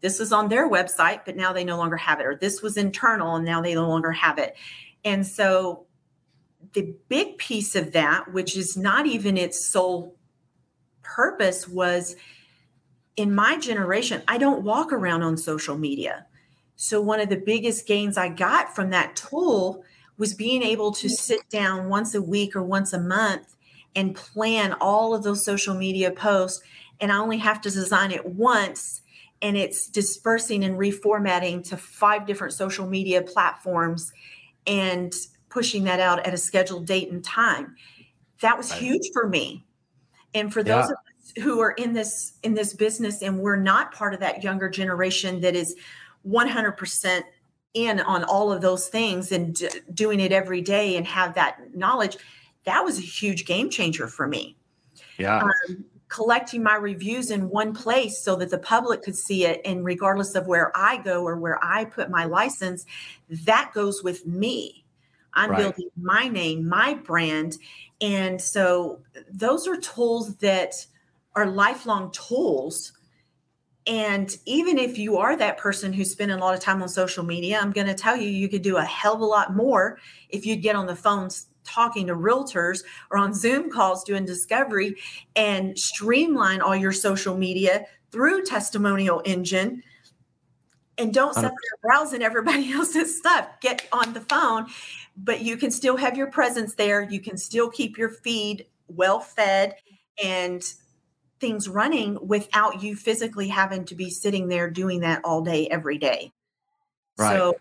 [0.00, 2.76] this was on their website but now they no longer have it or this was
[2.76, 4.56] internal and now they no longer have it.
[5.04, 5.86] And so
[6.72, 10.16] the big piece of that which is not even its sole
[11.14, 12.16] purpose was
[13.16, 16.26] in my generation i don't walk around on social media
[16.76, 19.84] so one of the biggest gains i got from that tool
[20.20, 23.56] was being able to sit down once a week or once a month
[23.96, 26.62] and plan all of those social media posts.
[27.00, 29.00] And I only have to design it once
[29.40, 34.12] and it's dispersing and reformatting to five different social media platforms
[34.66, 35.10] and
[35.48, 37.74] pushing that out at a scheduled date and time.
[38.42, 39.64] That was huge for me.
[40.34, 40.92] And for those
[41.36, 41.42] yeah.
[41.42, 45.40] who are in this in this business and we're not part of that younger generation
[45.40, 45.76] that is
[46.26, 47.22] 100%
[47.74, 51.74] in on all of those things and d- doing it every day and have that
[51.74, 52.16] knowledge
[52.64, 54.56] that was a huge game changer for me.
[55.18, 55.42] Yeah.
[55.42, 59.84] Um, collecting my reviews in one place so that the public could see it and
[59.84, 62.84] regardless of where i go or where i put my license
[63.28, 64.79] that goes with me
[65.34, 65.58] i'm right.
[65.58, 67.58] building my name my brand
[68.00, 70.74] and so those are tools that
[71.34, 72.92] are lifelong tools
[73.86, 77.24] and even if you are that person who's spending a lot of time on social
[77.24, 79.98] media, I'm going to tell you, you could do a hell of a lot more
[80.28, 84.96] if you'd get on the phones talking to realtors or on Zoom calls doing discovery
[85.34, 89.82] and streamline all your social media through testimonial engine
[90.98, 91.50] and don't sit there
[91.82, 93.48] browsing everybody else's stuff.
[93.60, 94.66] Get on the phone,
[95.16, 97.02] but you can still have your presence there.
[97.02, 99.76] You can still keep your feed well fed
[100.22, 100.62] and
[101.40, 105.98] things running without you physically having to be sitting there doing that all day every
[105.98, 106.32] day.
[107.18, 107.36] Right.
[107.36, 107.56] So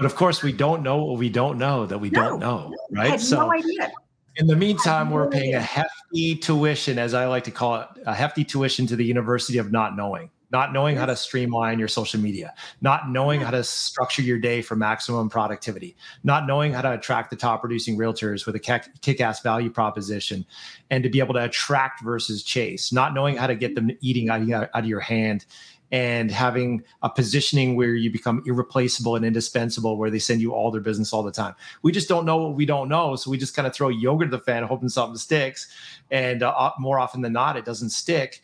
[0.00, 2.74] but of course we don't know what we don't know that we no, don't know
[2.90, 3.20] right?
[3.20, 3.92] so no idea.
[4.36, 8.14] in the meantime we're paying a hefty tuition as i like to call it a
[8.14, 12.20] hefty tuition to the university of not knowing not knowing how to streamline your social
[12.20, 16.92] media, not knowing how to structure your day for maximum productivity, not knowing how to
[16.92, 20.44] attract the top producing realtors with a kick ass value proposition,
[20.90, 24.28] and to be able to attract versus chase, not knowing how to get them eating
[24.30, 24.40] out
[24.74, 25.44] of, your hand
[25.92, 30.70] and having a positioning where you become irreplaceable and indispensable where they send you all
[30.70, 31.54] their business all the time.
[31.82, 34.26] We just don't know what we don't know so we just kind of throw yogurt
[34.26, 35.68] at the fan hoping something sticks.
[36.10, 38.40] And uh, more often than not it doesn't stick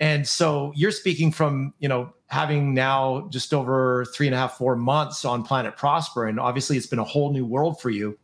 [0.00, 4.56] and so you're speaking from, you know, having now just over three and a half,
[4.56, 6.26] four months on Planet Prosper.
[6.26, 8.16] And obviously it's been a whole new world for you,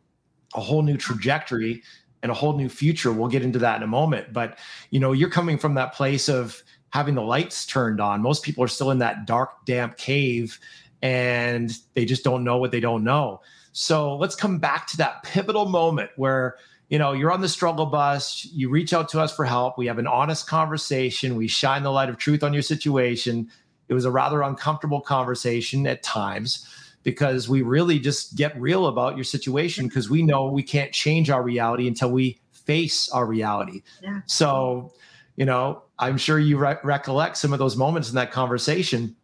[0.53, 1.83] a whole new trajectory
[2.23, 3.11] and a whole new future.
[3.11, 4.31] We'll get into that in a moment.
[4.31, 4.57] But,
[4.89, 6.61] you know, you're coming from that place of
[6.91, 8.21] having the lights turned on.
[8.21, 10.57] Most people are still in that dark, damp cave
[11.01, 13.41] and they just don't know what they don't know.
[13.73, 16.55] So let's come back to that pivotal moment where
[16.89, 19.87] you know, you're on the struggle bus, you reach out to us for help, we
[19.87, 23.49] have an honest conversation, we shine the light of truth on your situation.
[23.87, 26.67] It was a rather uncomfortable conversation at times
[27.03, 31.29] because we really just get real about your situation because we know we can't change
[31.29, 33.83] our reality until we face our reality.
[34.01, 34.21] Yeah.
[34.25, 34.91] So,
[35.35, 39.15] you know, I'm sure you re- recollect some of those moments in that conversation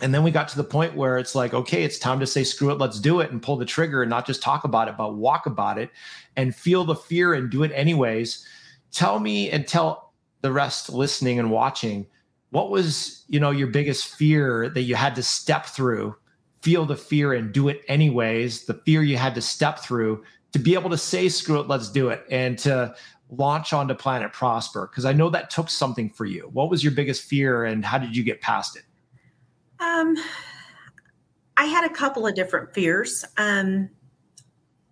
[0.00, 2.44] and then we got to the point where it's like, okay, it's time to say,
[2.44, 4.96] screw it, let's do it and pull the trigger and not just talk about it,
[4.96, 5.90] but walk about it
[6.36, 8.46] and feel the fear and do it anyways.
[8.92, 12.06] Tell me and tell the rest listening and watching,
[12.50, 16.14] what was, you know, your biggest fear that you had to step through,
[16.62, 20.22] feel the fear and do it anyways, the fear you had to step through
[20.52, 22.94] to be able to say, screw it, let's do it, and to
[23.30, 24.88] launch onto Planet Prosper?
[24.90, 26.48] Because I know that took something for you.
[26.52, 28.84] What was your biggest fear and how did you get past it?
[29.80, 30.16] Um,
[31.56, 33.24] I had a couple of different fears.
[33.36, 33.90] Um,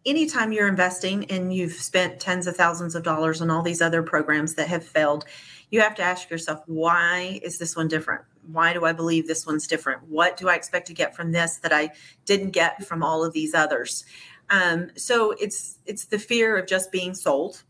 [0.04, 4.02] anytime you're investing and you've spent tens of thousands of dollars on all these other
[4.02, 5.24] programs that have failed,
[5.70, 8.22] you have to ask yourself, why is this one different?
[8.50, 10.02] Why do I believe this one's different?
[10.08, 11.90] What do I expect to get from this that I
[12.24, 14.04] didn't get from all of these others?
[14.50, 17.64] Um, so it's it's the fear of just being sold.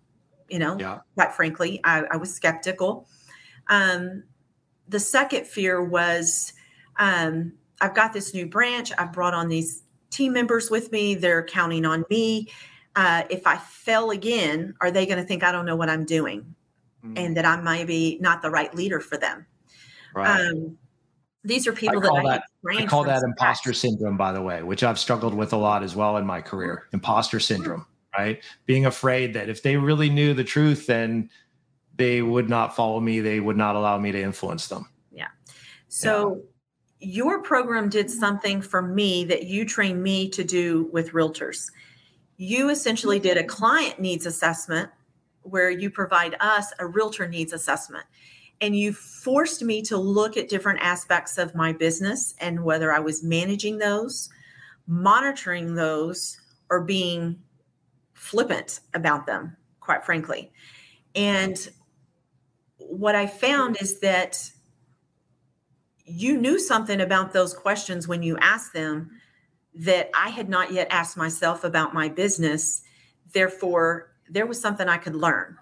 [0.50, 1.00] You know, yeah.
[1.14, 3.08] quite frankly, I, I was skeptical.
[3.68, 4.24] Um,
[4.86, 6.52] the second fear was
[6.98, 8.92] um, I've got this new branch.
[8.98, 11.14] I've brought on these team members with me.
[11.14, 12.48] They're counting on me.
[12.94, 16.04] Uh, if I fail again, are they going to think I don't know what I'm
[16.04, 16.54] doing
[17.04, 17.18] mm.
[17.18, 19.46] and that I'm maybe not the right leader for them?
[20.14, 20.40] Right.
[20.40, 20.78] Um,
[21.44, 24.82] these are people I that, I, I call that imposter syndrome, by the way, which
[24.82, 26.84] I've struggled with a lot as well in my career.
[26.92, 27.86] Imposter syndrome,
[28.18, 28.42] right?
[28.64, 31.30] Being afraid that if they really knew the truth, then
[31.94, 33.20] they would not follow me.
[33.20, 34.88] They would not allow me to influence them.
[35.12, 35.28] Yeah.
[35.88, 36.36] So.
[36.36, 36.42] Yeah
[37.00, 41.70] your program did something for me that you trained me to do with realtors.
[42.36, 43.48] You essentially did a mm-hmm.
[43.48, 44.90] client needs assessment
[45.42, 48.04] where you provide us a realtor needs assessment.
[48.60, 53.00] And you forced me to look at different aspects of my business and whether I
[53.00, 54.30] was managing those,
[54.86, 57.38] monitoring those, or being
[58.14, 60.50] flippant about them, quite frankly.
[61.14, 61.68] And
[62.78, 64.50] what I found is that
[66.06, 69.10] you knew something about those questions when you asked them
[69.74, 72.82] that I had not yet asked myself about my business.
[73.32, 75.56] Therefore, there was something I could learn.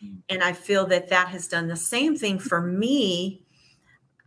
[0.00, 0.16] Hmm.
[0.28, 3.42] And I feel that that has done the same thing for me.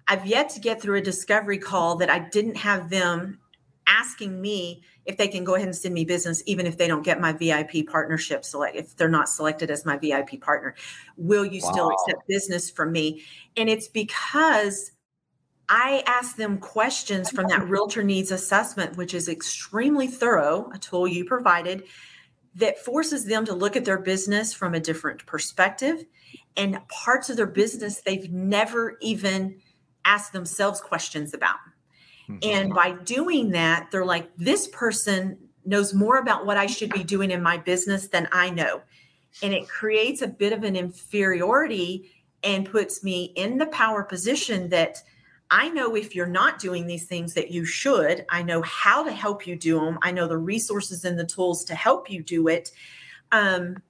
[0.07, 3.39] I've yet to get through a discovery call that I didn't have them
[3.85, 7.03] asking me if they can go ahead and send me business, even if they don't
[7.03, 10.75] get my VIP partnership select, if they're not selected as my VIP partner.
[11.15, 11.71] Will you wow.
[11.71, 13.23] still accept business from me?
[13.55, 14.91] And it's because
[15.69, 21.07] I ask them questions from that realtor needs assessment, which is extremely thorough, a tool
[21.07, 21.83] you provided
[22.55, 26.05] that forces them to look at their business from a different perspective
[26.55, 29.59] and parts of their business they've never even
[30.05, 31.57] asked themselves questions about.
[32.27, 32.39] Mm-hmm.
[32.43, 37.03] And by doing that, they're like, this person knows more about what I should be
[37.03, 38.81] doing in my business than I know.
[39.43, 42.09] And it creates a bit of an inferiority
[42.43, 45.03] and puts me in the power position that
[45.49, 48.25] I know if you're not doing these things that you should.
[48.29, 49.97] I know how to help you do them.
[50.01, 52.71] I know the resources and the tools to help you do it.
[53.31, 53.81] Um,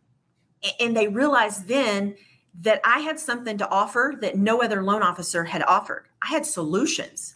[0.80, 2.15] and they realized then
[2.62, 6.08] that I had something to offer that no other loan officer had offered.
[6.22, 7.36] I had solutions.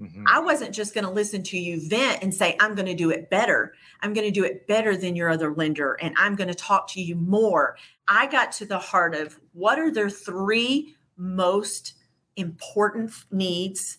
[0.00, 0.24] Mm-hmm.
[0.28, 3.10] I wasn't just going to listen to you vent and say, I'm going to do
[3.10, 3.74] it better.
[4.00, 5.94] I'm going to do it better than your other lender.
[6.00, 7.76] And I'm going to talk to you more.
[8.06, 11.94] I got to the heart of what are their three most
[12.38, 13.98] important needs?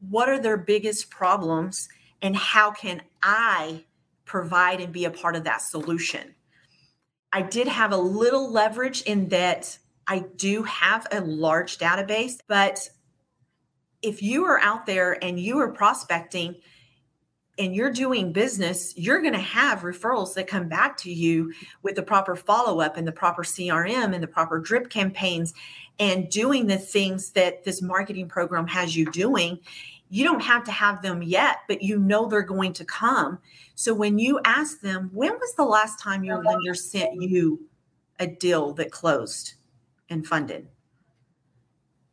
[0.00, 1.88] What are their biggest problems?
[2.22, 3.84] And how can I
[4.24, 6.34] provide and be a part of that solution?
[7.32, 12.88] I did have a little leverage in that I do have a large database, but
[14.02, 16.56] if you are out there and you are prospecting
[17.58, 21.52] and you're doing business, you're going to have referrals that come back to you
[21.82, 25.54] with the proper follow up and the proper CRM and the proper drip campaigns
[25.98, 29.58] and doing the things that this marketing program has you doing,
[30.08, 33.38] you don't have to have them yet, but you know they're going to come.
[33.74, 37.60] So when you ask them, when was the last time your lender sent you
[38.20, 39.54] a deal that closed
[40.08, 40.68] and funded?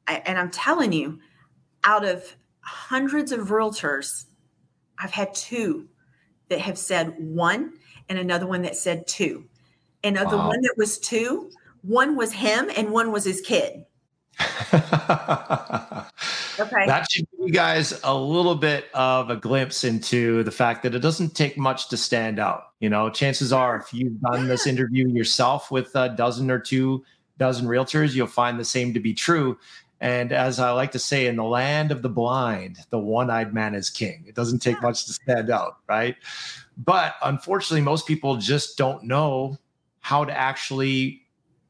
[0.08, 1.20] I, and I'm telling you,
[1.84, 4.26] out of hundreds of realtors,
[4.98, 5.88] I've had two
[6.50, 7.74] that have said one
[8.10, 9.46] and another one that said two.
[10.04, 10.32] And of wow.
[10.32, 11.50] the one that was two,
[11.84, 13.86] one was him and one was his kid.
[14.74, 14.88] okay.
[16.88, 20.96] That should give you guys a little bit of a glimpse into the fact that
[20.96, 22.70] it doesn't take much to stand out.
[22.80, 27.04] You know, chances are, if you've done this interview yourself with a dozen or two
[27.38, 29.58] dozen realtors, you'll find the same to be true.
[30.02, 33.54] And as I like to say, in the land of the blind, the one eyed
[33.54, 34.26] man is king.
[34.28, 36.16] It doesn't take much to stand out, right?
[36.78, 39.58] But unfortunately, most people just don't know
[40.02, 41.23] how to actually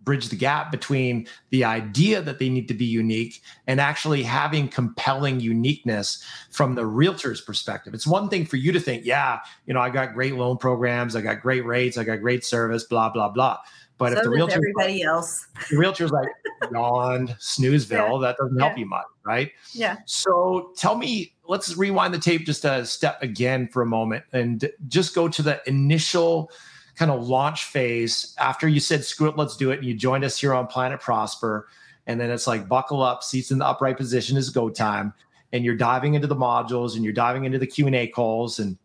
[0.03, 4.67] bridge the gap between the idea that they need to be unique and actually having
[4.67, 7.93] compelling uniqueness from the realtor's perspective.
[7.93, 11.15] It's one thing for you to think, yeah, you know, I got great loan programs,
[11.15, 13.57] I got great rates, I got great service, blah, blah, blah.
[13.97, 16.27] But so if the realtor everybody like, else, the realtor's like
[16.71, 18.27] yawn, snoozeville, yeah.
[18.27, 18.79] that doesn't help yeah.
[18.79, 19.51] you much, right?
[19.73, 19.97] Yeah.
[20.05, 24.69] So tell me, let's rewind the tape just a step again for a moment and
[24.87, 26.49] just go to the initial
[26.95, 30.23] kind of launch phase after you said screw it let's do it and you joined
[30.23, 31.67] us here on planet prosper.
[32.05, 35.13] And then it's like buckle up seats in the upright position is go time.
[35.53, 38.59] And you're diving into the modules and you're diving into the q&a calls.
[38.59, 38.77] And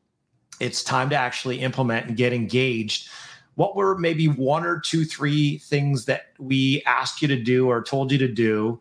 [0.60, 3.08] it's time to actually implement and get engaged.
[3.56, 7.82] What were maybe one or two three things that we asked you to do or
[7.82, 8.80] told you to do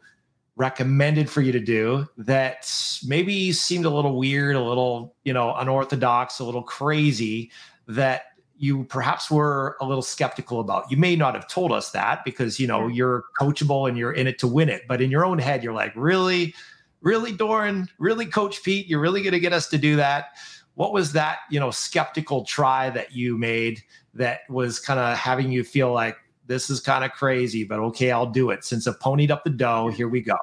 [0.57, 2.71] recommended for you to do that
[3.05, 7.51] maybe seemed a little weird a little you know unorthodox a little crazy
[7.87, 8.23] that
[8.57, 10.89] you perhaps were a little skeptical about.
[10.91, 14.27] You may not have told us that because you know you're coachable and you're in
[14.27, 16.53] it to win it, but in your own head, you're like, really,
[17.01, 20.37] really, Doran, really, Coach Pete, you're really going to get us to do that.
[20.75, 23.81] What was that, you know, skeptical try that you made
[24.13, 28.11] that was kind of having you feel like this is kind of crazy, but okay,
[28.11, 28.63] I'll do it.
[28.63, 30.37] Since I ponied up the dough, here we go.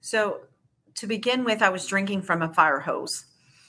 [0.00, 0.40] So,
[0.96, 3.24] to begin with, I was drinking from a fire hose.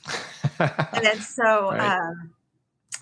[0.59, 1.97] and so, right.
[1.97, 2.31] um,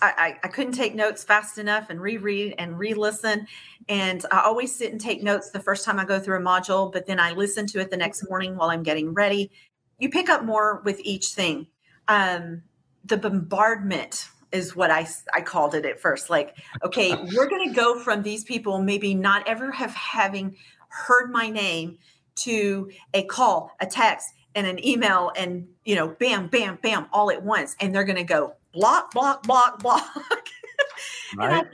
[0.00, 3.46] I, I, couldn't take notes fast enough and reread and re-listen.
[3.88, 6.92] And I always sit and take notes the first time I go through a module,
[6.92, 9.50] but then I listen to it the next morning while I'm getting ready.
[9.98, 11.66] You pick up more with each thing.
[12.06, 12.62] Um,
[13.04, 16.30] the bombardment is what I, I called it at first.
[16.30, 20.56] Like, okay, we're going to go from these people maybe not ever have having
[20.88, 21.98] heard my name
[22.36, 27.30] to a call, a text, and an email, and you know, bam, bam, bam, all
[27.30, 30.06] at once, and they're going to go, block, block, block, block.
[31.36, 31.50] right.
[31.50, 31.68] Thought,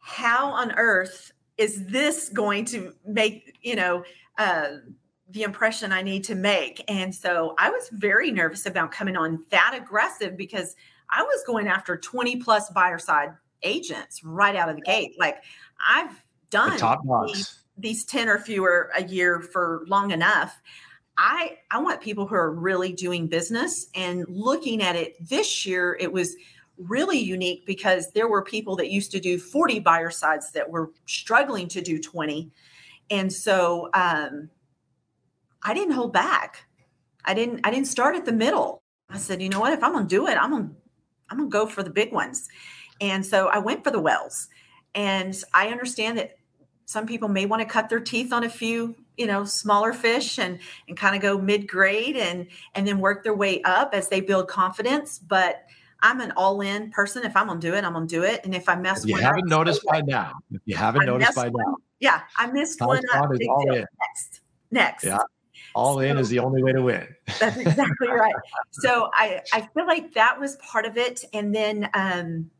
[0.00, 4.04] how on earth is this going to make, you know,
[4.38, 4.68] uh,
[5.30, 6.84] the impression I need to make?
[6.88, 10.76] And so I was very nervous about coming on that aggressive because
[11.10, 13.30] I was going after 20 plus buyer side
[13.62, 15.14] agents right out of the gate.
[15.18, 15.36] Like
[15.86, 20.60] I've done the top these, these 10 or fewer a year for long enough.
[21.18, 25.96] I I want people who are really doing business and looking at it this year
[25.98, 26.36] it was
[26.78, 30.90] really unique because there were people that used to do 40 buyer sides that were
[31.06, 32.50] struggling to do 20
[33.10, 34.50] and so um,
[35.62, 36.66] I didn't hold back.
[37.24, 38.82] I didn't I didn't start at the middle.
[39.08, 39.72] I said you know what?
[39.72, 40.70] If I'm gonna do it I'm gonna
[41.30, 42.48] I'm gonna go for the big ones.
[43.00, 44.48] And so I went for the wells.
[44.94, 46.36] And I understand that
[46.86, 50.38] some people may want to cut their teeth on a few you know smaller fish
[50.38, 50.58] and
[50.88, 54.20] and kind of go mid grade and and then work their way up as they
[54.20, 55.18] build confidence.
[55.18, 55.64] But
[56.00, 57.24] i'm an all-in person.
[57.24, 58.44] If i'm gonna do it i'm gonna do it.
[58.44, 61.06] And if i mess if you haven't up, noticed by now if you haven't I
[61.06, 63.30] noticed by one, now yeah i missed one up.
[63.48, 63.86] All in.
[64.00, 64.40] next
[64.70, 65.04] next.
[65.04, 65.18] Yeah
[65.74, 67.06] all so, in is the only way to win.
[67.38, 68.34] That's exactly right.
[68.72, 71.24] So i i feel like that was part of it.
[71.32, 72.50] And then um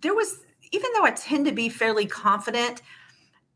[0.00, 0.38] there was
[0.72, 2.82] even though i tend to be fairly confident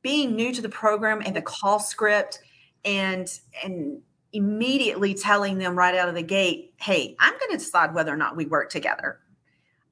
[0.03, 2.41] being new to the program and the call script
[2.85, 3.29] and
[3.63, 4.01] and
[4.33, 8.17] immediately telling them right out of the gate, hey, I'm going to decide whether or
[8.17, 9.21] not we work together.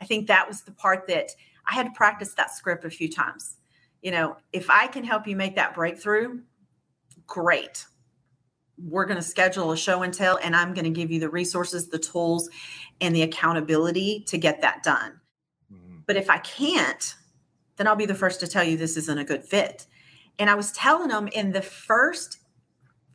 [0.00, 1.30] I think that was the part that
[1.66, 3.56] I had to practice that script a few times.
[4.00, 6.40] You know, if I can help you make that breakthrough,
[7.26, 7.84] great.
[8.80, 11.28] We're going to schedule a show and tell, and I'm going to give you the
[11.28, 12.48] resources, the tools,
[13.00, 15.20] and the accountability to get that done.
[15.72, 15.96] Mm-hmm.
[16.06, 17.16] But if I can't,
[17.76, 19.86] then I'll be the first to tell you this isn't a good fit.
[20.38, 22.38] And I was telling them in the first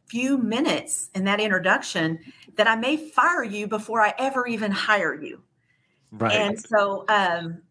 [0.06, 2.20] few minutes in that introduction
[2.56, 5.42] that I may fire you before I ever even hire you.
[6.12, 6.34] Right.
[6.34, 7.62] And so um,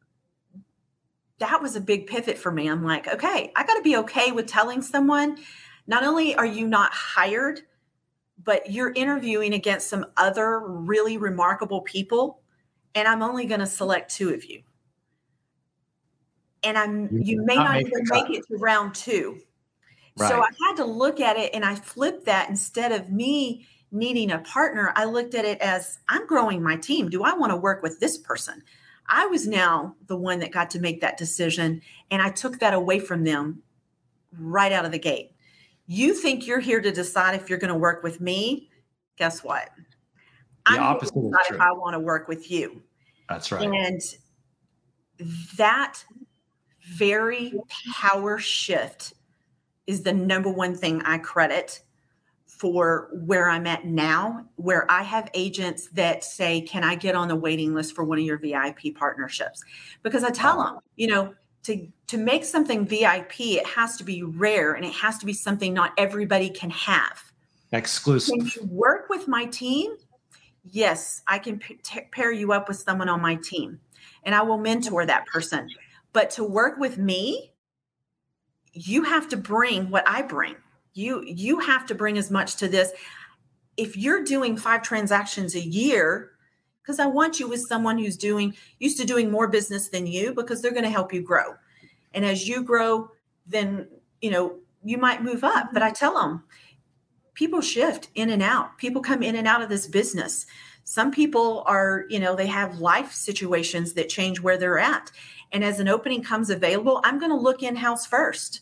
[1.39, 2.69] that was a big pivot for me.
[2.69, 5.39] I'm like, okay, I got to be okay with telling someone
[5.87, 7.61] not only are you not hired,
[8.43, 12.41] but you're interviewing against some other really remarkable people,
[12.95, 14.63] and I'm only going to select two of you
[16.65, 19.41] and I'm you, you may not, even make it to round two.
[20.17, 20.29] Right.
[20.29, 24.31] So I had to look at it and I flipped that instead of me needing
[24.31, 27.09] a partner, I looked at it as I'm growing my team.
[27.09, 28.63] Do I want to work with this person?
[29.09, 32.75] I was now the one that got to make that decision and I took that
[32.75, 33.63] away from them
[34.39, 35.33] right out of the gate.
[35.87, 38.71] You think you're here to decide if you're going to work with me?
[39.17, 39.69] Guess what?
[40.67, 42.83] The I'm opposite to decide if I want to work with you.
[43.29, 43.63] That's right.
[43.63, 44.01] And
[45.57, 46.05] that
[46.93, 47.55] very
[47.95, 49.15] power shift
[49.87, 51.81] is the number one thing I credit
[52.47, 57.29] for where I'm at now, where I have agents that say, Can I get on
[57.29, 59.65] the waiting list for one of your VIP partnerships?
[60.03, 61.35] Because I tell them, you know,
[61.65, 65.33] to to make something VIP, it has to be rare and it has to be
[65.33, 67.23] something not everybody can have.
[67.73, 68.37] Exclusive.
[68.37, 69.97] When you work with my team,
[70.63, 73.81] yes, I can p- t- pair you up with someone on my team
[74.25, 75.69] and I will mentor that person.
[76.13, 77.53] But to work with me,
[78.73, 80.57] you have to bring what I bring.
[80.95, 82.93] You you have to bring as much to this.
[83.77, 86.33] If you're doing 5 transactions a year,
[86.83, 90.35] because I want you with someone who's doing used to doing more business than you
[90.35, 91.55] because they're going to help you grow.
[92.13, 93.11] And as you grow,
[93.47, 93.89] then
[94.21, 95.95] you know, you might move up, but I mm-hmm.
[95.95, 96.45] tell them
[97.35, 98.77] people shift in and out.
[98.79, 100.47] People come in and out of this business.
[100.85, 105.11] Some people are, you know, they have life situations that change where they're at.
[105.53, 108.61] And as an opening comes available, I'm going to look in house first.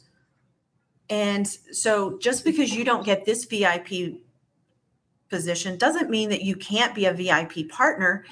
[1.09, 4.21] And so just because you don't get this VIP
[5.29, 8.25] position doesn't mean that you can't be a VIP partner,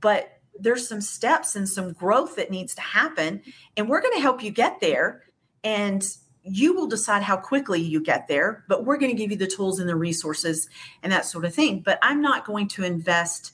[0.00, 3.42] but there's some steps and some growth that needs to happen.
[3.76, 5.22] And we're going to help you get there.
[5.62, 6.04] And
[6.42, 9.46] you will decide how quickly you get there, but we're going to give you the
[9.46, 10.68] tools and the resources
[11.02, 11.80] and that sort of thing.
[11.80, 13.52] But I'm not going to invest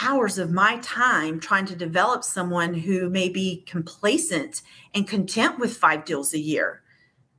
[0.00, 4.62] hours of my time trying to develop someone who may be complacent
[4.94, 6.82] and content with five deals a year.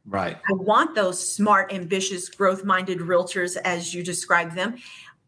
[0.05, 0.37] Right.
[0.37, 4.77] I want those smart, ambitious, growth minded realtors, as you describe them,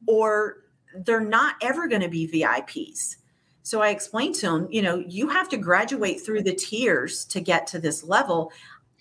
[0.07, 0.63] or
[0.95, 3.17] they're not ever going to be VIPs.
[3.61, 7.41] So I explained to him, you know, you have to graduate through the tiers to
[7.41, 8.51] get to this level.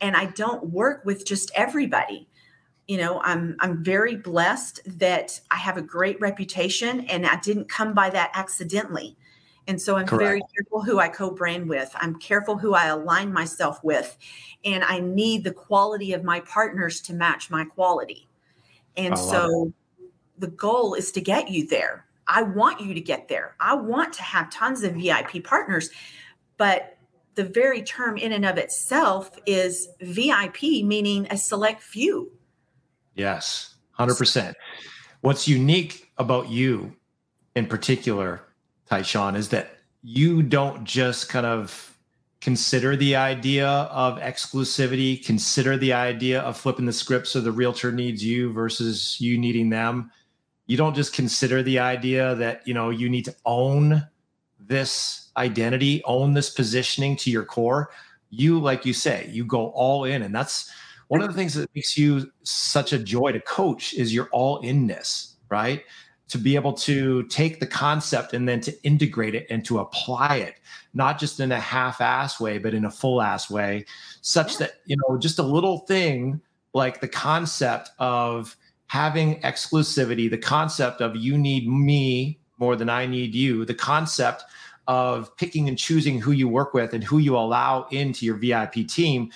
[0.01, 2.29] And I don't work with just everybody.
[2.89, 7.68] You know, I'm I'm very blessed that I have a great reputation and I didn't
[7.68, 9.16] come by that accidentally.
[9.68, 10.24] And so I'm Correct.
[10.24, 11.95] very careful who I co-brand with.
[11.97, 14.16] I'm careful who I align myself with.
[14.64, 18.26] And I need the quality of my partners to match my quality.
[18.97, 20.11] And so it.
[20.39, 22.07] the goal is to get you there.
[22.26, 23.57] I want you to get there.
[23.61, 25.91] I want to have tons of VIP partners,
[26.57, 26.97] but
[27.34, 32.32] the very term in and of itself is VIP, meaning a select few.
[33.18, 34.54] Yes, 100%.
[35.20, 36.94] What's unique about you
[37.54, 38.42] in particular
[38.90, 41.98] Tyshawn, is that you don't just kind of
[42.40, 47.90] consider the idea of exclusivity, consider the idea of flipping the script so the realtor
[47.90, 50.10] needs you versus you needing them.
[50.66, 54.06] You don't just consider the idea that, you know, you need to own
[54.60, 57.90] this identity, own this positioning to your core.
[58.30, 60.22] You, like you say, you go all in.
[60.22, 60.70] And that's
[61.09, 64.61] one of the things that makes you such a joy to coach is your all
[64.62, 65.82] inness, right?
[66.28, 70.36] to be able to take the concept and then to integrate it and to apply
[70.36, 70.56] it
[70.94, 73.84] not just in a half-ass way but in a full-ass way
[74.20, 76.40] such that you know just a little thing
[76.74, 78.56] like the concept of
[78.86, 84.44] having exclusivity the concept of you need me more than i need you the concept
[84.86, 88.72] of picking and choosing who you work with and who you allow into your vip
[88.88, 89.30] team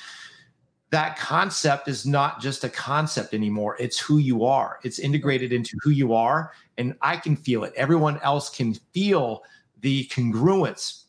[0.92, 3.76] that concept is not just a concept anymore.
[3.80, 4.78] It's who you are.
[4.84, 6.52] It's integrated into who you are.
[6.76, 7.72] And I can feel it.
[7.76, 9.42] Everyone else can feel
[9.80, 11.04] the congruence,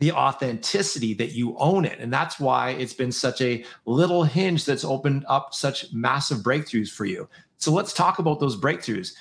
[0.00, 2.00] the authenticity that you own it.
[2.00, 6.90] And that's why it's been such a little hinge that's opened up such massive breakthroughs
[6.90, 7.28] for you.
[7.58, 9.14] So let's talk about those breakthroughs.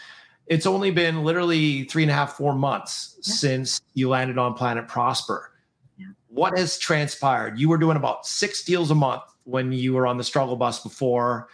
[0.48, 3.34] It's only been literally three and a half, four months yeah.
[3.36, 5.52] since you landed on Planet Prosper.
[5.96, 6.08] Yeah.
[6.28, 7.60] What has transpired?
[7.60, 10.84] You were doing about six deals a month when you were on the struggle bus
[10.84, 11.48] before,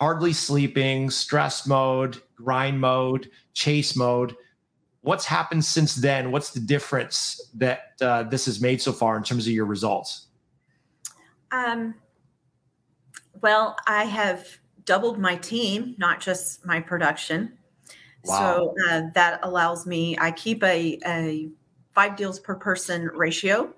[0.00, 4.34] hardly sleeping, stress mode, grind mode, chase mode.
[5.02, 6.32] What's happened since then?
[6.32, 10.28] What's the difference that uh, this has made so far in terms of your results?
[11.52, 11.94] Um,
[13.42, 14.46] well, I have
[14.84, 17.52] doubled my team, not just my production.
[18.24, 18.74] Wow.
[18.74, 21.50] So uh, that allows me, I keep a, a
[21.92, 23.74] five deals per person ratio.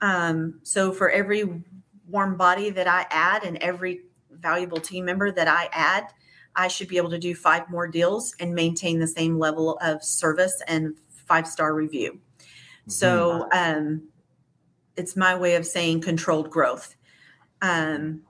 [0.00, 1.62] Um, so for every
[2.08, 6.04] warm body that I add and every valuable team member that I add,
[6.56, 10.02] I should be able to do five more deals and maintain the same level of
[10.02, 10.94] service and
[11.26, 12.12] five star review.
[12.12, 12.90] Mm-hmm.
[12.90, 14.08] So um,
[14.96, 16.96] it's my way of saying controlled growth.
[17.62, 18.22] Um,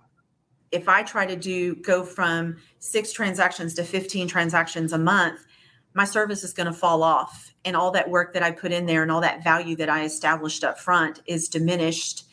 [0.71, 5.47] if I try to do go from six transactions to 15 transactions a month,
[5.95, 7.55] my service is going to fall off.
[7.65, 10.05] And all that work that I put in there and all that value that I
[10.05, 12.25] established up front is diminished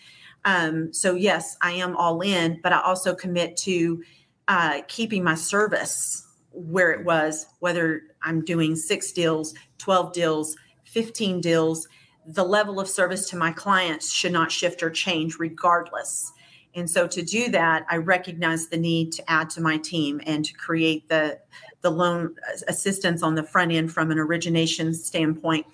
[0.46, 4.04] um, so yes, I am all in, but I also commit to
[4.48, 11.42] uh, keeping my service where it was, whether I'm doing six deals, 12 deals, 15
[11.42, 11.88] deals,
[12.28, 16.32] the level of service to my clients should not shift or change regardless.
[16.76, 20.46] And so to do that, I recognize the need to add to my team and
[20.46, 21.40] to create the
[21.82, 22.36] the loan
[22.68, 25.68] assistance on the front end from an origination standpoint.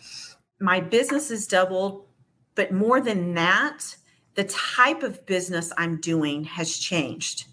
[0.60, 2.06] My business is doubled,
[2.54, 3.96] but more than that,
[4.36, 7.46] the type of business I'm doing has changed.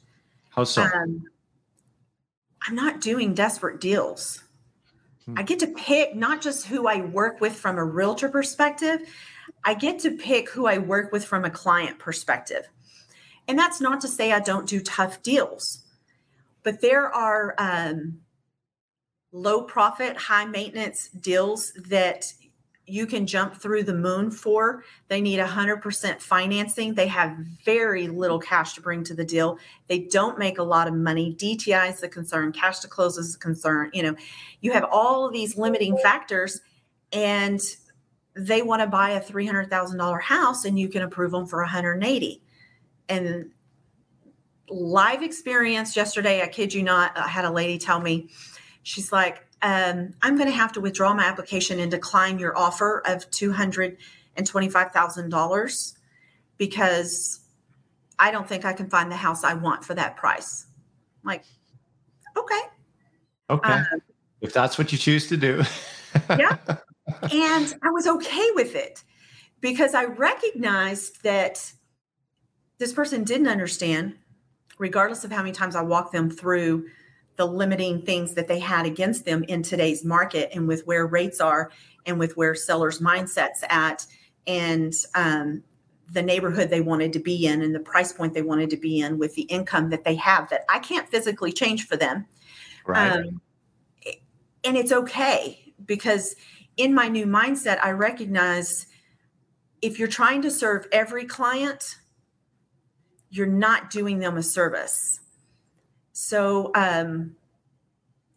[0.51, 0.83] How so?
[0.83, 1.25] Um,
[2.67, 4.43] I'm not doing desperate deals.
[5.27, 5.35] Hmm.
[5.37, 9.01] I get to pick not just who I work with from a realtor perspective,
[9.65, 12.69] I get to pick who I work with from a client perspective.
[13.47, 15.85] And that's not to say I don't do tough deals,
[16.63, 18.21] but there are um,
[19.33, 22.33] low profit, high maintenance deals that
[22.89, 24.85] you can jump through the moon for.
[25.09, 26.95] They need 100% financing.
[26.95, 29.59] They have very little cash to bring to the deal.
[29.87, 31.35] They don't make a lot of money.
[31.35, 33.91] DTI is the concern, cash to close is a concern.
[33.93, 34.17] You know,
[34.61, 36.61] you have all of these limiting factors
[37.13, 37.61] and
[38.35, 42.43] they want to buy a $300,000 house and you can approve them for 180.
[43.09, 43.51] And
[44.71, 48.29] live experience yesterday, I kid you not, I had a lady tell me,
[48.83, 53.03] she's like, um, I'm going to have to withdraw my application and decline your offer
[53.05, 55.93] of $225,000
[56.57, 57.41] because
[58.19, 60.67] I don't think I can find the house I want for that price.
[61.23, 61.45] I'm like,
[62.37, 62.61] okay.
[63.51, 63.73] Okay.
[63.73, 63.87] Um,
[64.41, 65.65] if that's what you choose to do.
[66.31, 66.57] yeah.
[67.33, 69.03] And I was okay with it
[69.63, 71.73] because I recognized that
[72.77, 74.17] this person didn't understand,
[74.79, 76.85] regardless of how many times I walked them through
[77.39, 81.41] the limiting things that they had against them in today's market and with where rates
[81.41, 81.71] are
[82.05, 84.05] and with where sellers mindsets at
[84.49, 85.63] and um,
[86.11, 88.99] the neighborhood they wanted to be in and the price point they wanted to be
[88.99, 92.27] in with the income that they have that i can't physically change for them.
[92.85, 93.13] Right.
[93.13, 93.41] Um,
[94.65, 96.35] and it's okay because
[96.77, 98.87] in my new mindset i recognize
[99.81, 101.99] if you're trying to serve every client
[103.31, 105.21] you're not doing them a service
[106.21, 107.37] so um,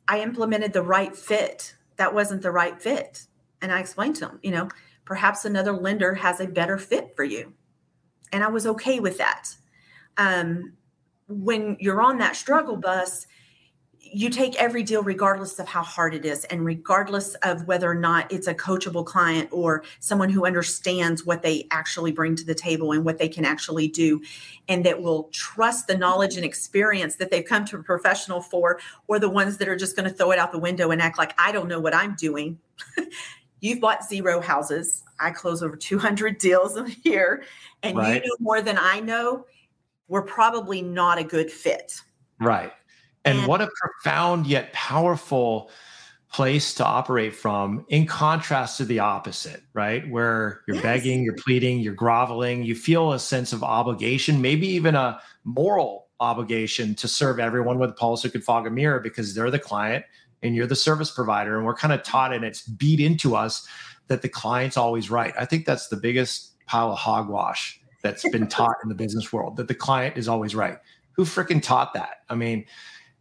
[0.08, 1.76] I implemented the right fit.
[1.96, 3.26] That wasn't the right fit.
[3.60, 4.70] And I explained to them, you know,
[5.04, 7.54] perhaps another lender has a better fit for you.
[8.32, 9.56] And I was okay with that.
[10.18, 10.74] Um,
[11.28, 13.26] when you're on that struggle bus,
[14.14, 17.95] you take every deal regardless of how hard it is and regardless of whether or
[17.95, 22.53] not it's a coachable client or someone who understands what they actually bring to the
[22.53, 24.22] table and what they can actually do
[24.68, 28.80] and that will trust the knowledge and experience that they've come to a professional for
[29.07, 31.18] or the ones that are just going to throw it out the window and act
[31.18, 32.59] like I don't know what I'm doing.
[33.62, 35.03] You've bought zero houses.
[35.20, 37.43] I close over 200 deals a year
[37.84, 38.22] and right.
[38.24, 39.45] you know more than I know.
[40.07, 41.93] We're probably not a good fit.
[42.39, 42.74] Right.
[43.24, 45.69] And, what a profound yet powerful
[46.32, 50.09] place to operate from in contrast to the opposite, right?
[50.09, 50.84] Where you're yes.
[50.84, 56.07] begging, you're pleading, you're groveling, you feel a sense of obligation, maybe even a moral
[56.22, 59.59] obligation to serve everyone with a pulse who could fog a mirror because they're the
[59.59, 60.05] client
[60.41, 61.57] and you're the service provider.
[61.57, 63.67] And we're kind of taught and it's beat into us
[64.07, 65.34] that the client's always right.
[65.38, 69.57] I think that's the biggest pile of hogwash that's been taught in the business world
[69.57, 70.78] that the client is always right.
[71.13, 72.24] Who freaking taught that?
[72.30, 72.65] I mean,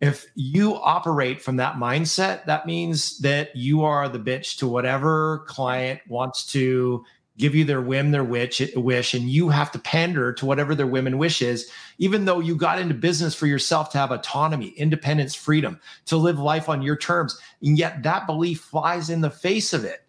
[0.00, 5.44] if you operate from that mindset, that means that you are the bitch to whatever
[5.46, 7.04] client wants to
[7.36, 10.86] give you their whim, their wish, wish, and you have to pander to whatever their
[10.86, 14.68] whim and wish is, even though you got into business for yourself to have autonomy,
[14.70, 17.38] independence, freedom, to live life on your terms.
[17.62, 20.02] And yet that belief flies in the face of it.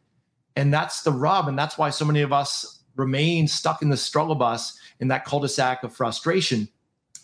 [0.58, 1.48] And that's the rub.
[1.48, 5.24] And that's why so many of us remain stuck in the struggle bus in that
[5.24, 6.68] cul-de-sac of frustration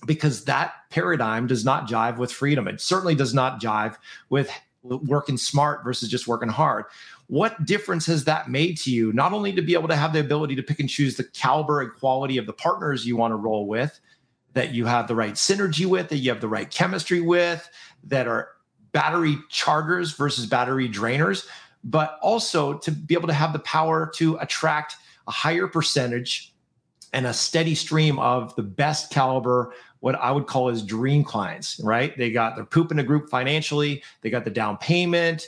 [0.06, 2.68] because that paradigm does not jive with freedom.
[2.68, 3.96] It certainly does not jive
[4.30, 4.50] with
[4.84, 6.86] working smart versus just working hard.
[7.28, 9.12] What difference has that made to you?
[9.12, 11.82] Not only to be able to have the ability to pick and choose the caliber
[11.82, 14.00] and quality of the partners you want to roll with,
[14.54, 17.70] that you have the right synergy with, that you have the right chemistry with,
[18.06, 18.50] that are
[18.92, 21.46] battery chargers versus battery drainers,
[21.84, 24.96] but also to be able to have the power to attract
[25.28, 26.54] a higher percentage
[27.18, 31.82] and a steady stream of the best caliber what I would call as dream clients,
[31.84, 32.16] right?
[32.16, 35.48] They got their poop in a group financially, they got the down payment,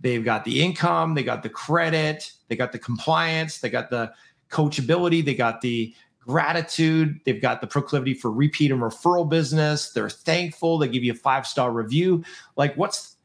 [0.00, 4.12] they've got the income, they got the credit, they got the compliance, they got the
[4.48, 10.08] coachability, they got the gratitude, they've got the proclivity for repeat and referral business, they're
[10.08, 12.22] thankful, they give you a five-star review.
[12.54, 13.16] Like what's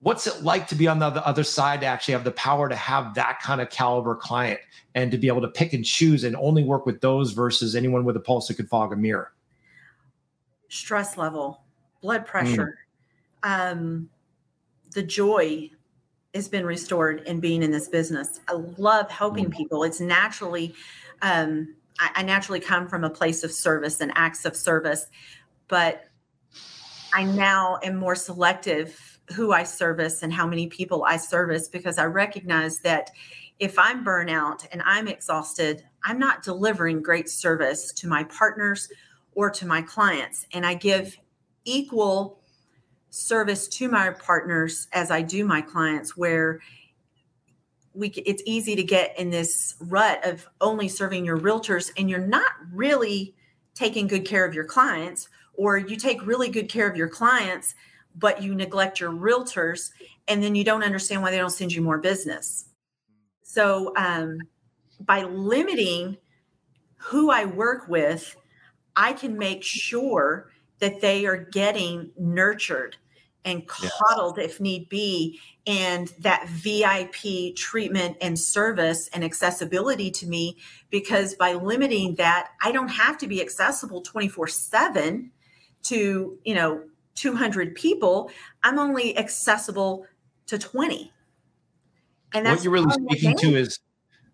[0.00, 2.76] what's it like to be on the other side to actually have the power to
[2.76, 4.60] have that kind of caliber client
[4.94, 8.04] and to be able to pick and choose and only work with those versus anyone
[8.04, 9.32] with a pulse that could fog a mirror?
[10.68, 11.62] stress level,
[12.00, 12.78] blood pressure,
[13.42, 13.72] mm.
[13.72, 14.08] um,
[14.92, 15.70] the joy
[16.34, 18.40] has been restored in being in this business.
[18.48, 19.56] I love helping mm.
[19.56, 19.82] people.
[19.82, 20.74] It's naturally,
[21.22, 25.06] um, I, I naturally come from a place of service and acts of service,
[25.68, 26.04] but
[27.12, 31.98] I now am more selective who I service and how many people I service because
[31.98, 33.10] I recognize that
[33.58, 38.88] if I'm burnout and I'm exhausted, I'm not delivering great service to my partners
[39.34, 40.46] or to my clients.
[40.52, 41.16] And I give
[41.64, 42.40] equal
[43.10, 46.60] service to my partners as I do my clients, where
[47.94, 52.18] we it's easy to get in this rut of only serving your realtors and you're
[52.18, 53.34] not really
[53.74, 57.74] taking good care of your clients or you take really good care of your clients
[58.18, 59.90] but you neglect your realtors
[60.26, 62.66] and then you don't understand why they don't send you more business
[63.42, 64.38] so um,
[65.00, 66.16] by limiting
[66.96, 68.36] who i work with
[68.96, 72.96] i can make sure that they are getting nurtured
[73.44, 74.50] and coddled yes.
[74.50, 80.56] if need be and that VIP treatment and service and accessibility to me
[80.90, 85.30] because by limiting that I don't have to be accessible 24/7
[85.84, 86.82] to, you know,
[87.18, 88.30] 200 people.
[88.62, 90.06] I'm only accessible
[90.46, 91.12] to 20.
[92.34, 93.78] And that's what you're really speaking to is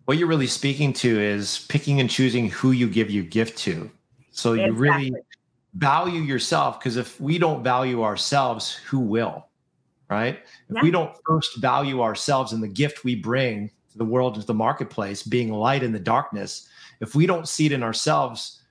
[0.05, 3.89] what you're really speaking to is picking and choosing who you give your gift to.
[4.31, 4.65] So exactly.
[4.65, 5.13] you really
[5.73, 9.47] value yourself because if we don't value ourselves, who will?
[10.09, 10.39] Right?
[10.69, 14.45] If we don't first value ourselves and the gift we bring to the world, to
[14.45, 16.69] the marketplace, being light in the darkness,
[17.01, 18.61] if we don't see it in ourselves,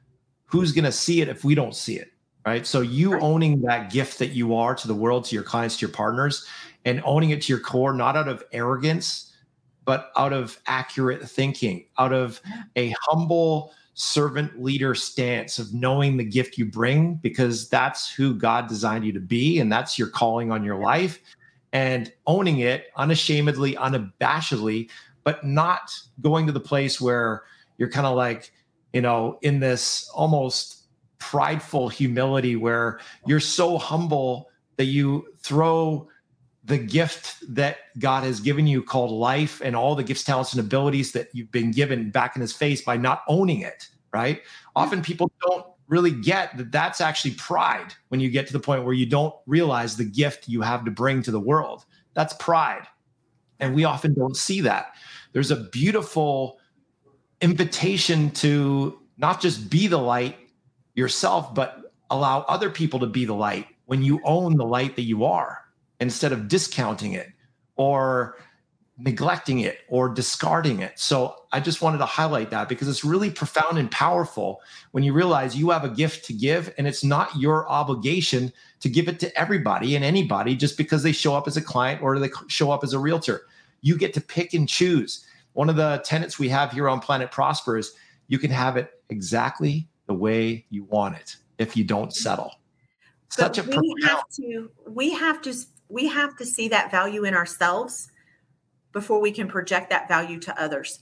[0.44, 2.12] who's going to see it if we don't see it?
[2.46, 2.66] Right.
[2.66, 3.22] So you right.
[3.22, 6.46] owning that gift that you are to the world, to your clients, to your partners,
[6.84, 9.32] and owning it to your core, not out of arrogance,
[9.86, 12.40] but out of accurate thinking, out of
[12.76, 18.66] a humble, servant leader stance of knowing the gift you bring because that's who God
[18.66, 21.20] designed you to be and that's your calling on your life
[21.72, 24.90] and owning it unashamedly, unabashedly,
[25.22, 27.44] but not going to the place where
[27.78, 28.52] you're kind of like,
[28.92, 30.73] you know, in this almost
[31.30, 36.08] prideful humility where you're so humble that you throw
[36.64, 40.60] the gift that God has given you called life and all the gifts, talents, and
[40.60, 44.42] abilities that you've been given back in his face by not owning it, right?
[44.74, 48.84] Often people don't really get that that's actually pride when you get to the point
[48.84, 51.84] where you don't realize the gift you have to bring to the world.
[52.14, 52.86] That's pride.
[53.60, 54.94] And we often don't see that.
[55.32, 56.58] There's a beautiful
[57.40, 60.36] invitation to not just be the light
[60.94, 65.02] yourself, but allow other people to be the light when you own the light that
[65.02, 65.60] you are
[66.00, 67.28] instead of discounting it
[67.76, 68.36] or
[68.96, 70.98] neglecting it or discarding it.
[70.98, 74.60] So I just wanted to highlight that because it's really profound and powerful
[74.92, 78.88] when you realize you have a gift to give and it's not your obligation to
[78.88, 82.18] give it to everybody and anybody just because they show up as a client or
[82.18, 83.42] they show up as a realtor.
[83.80, 85.26] You get to pick and choose.
[85.54, 87.94] One of the tenets we have here on Planet Prosper is
[88.28, 92.52] you can have it exactly the way you want it if you don't settle.
[93.28, 95.54] Such but a we profound- have to we have to
[95.88, 98.10] we have to see that value in ourselves
[98.92, 101.00] before we can project that value to others.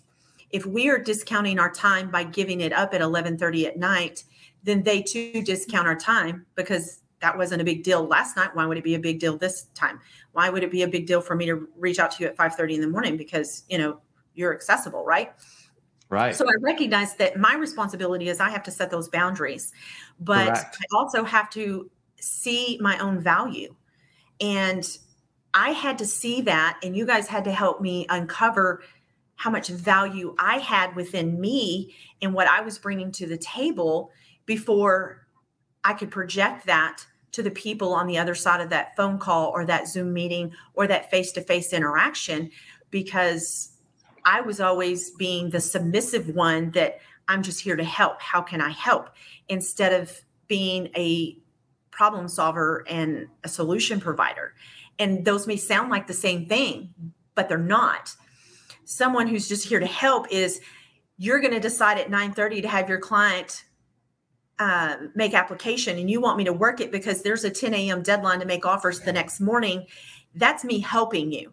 [0.50, 4.24] If we are discounting our time by giving it up at 11:30 at night,
[4.62, 8.50] then they too discount our time because that wasn't a big deal last night.
[8.54, 10.00] Why would it be a big deal this time?
[10.32, 12.36] Why would it be a big deal for me to reach out to you at
[12.36, 14.00] 5:30 in the morning because, you know,
[14.34, 15.32] you're accessible, right?
[16.12, 16.36] Right.
[16.36, 19.72] So I recognize that my responsibility is I have to set those boundaries,
[20.20, 20.76] but Correct.
[20.78, 21.90] I also have to
[22.20, 23.74] see my own value.
[24.38, 24.86] And
[25.54, 28.82] I had to see that, and you guys had to help me uncover
[29.36, 34.10] how much value I had within me and what I was bringing to the table
[34.44, 35.26] before
[35.82, 39.48] I could project that to the people on the other side of that phone call
[39.48, 42.50] or that Zoom meeting or that face to face interaction
[42.90, 43.71] because
[44.24, 46.98] I was always being the submissive one that
[47.28, 48.20] I'm just here to help.
[48.20, 49.10] How can I help?
[49.48, 51.38] Instead of being a
[51.90, 54.54] problem solver and a solution provider.
[54.98, 56.92] And those may sound like the same thing,
[57.34, 58.14] but they're not.
[58.84, 60.60] Someone who's just here to help is
[61.18, 63.64] you're going to decide at 9:30 to have your client
[64.58, 68.02] uh, make application and you want me to work it because there's a 10 a.m.
[68.02, 69.86] deadline to make offers the next morning.
[70.34, 71.52] That's me helping you.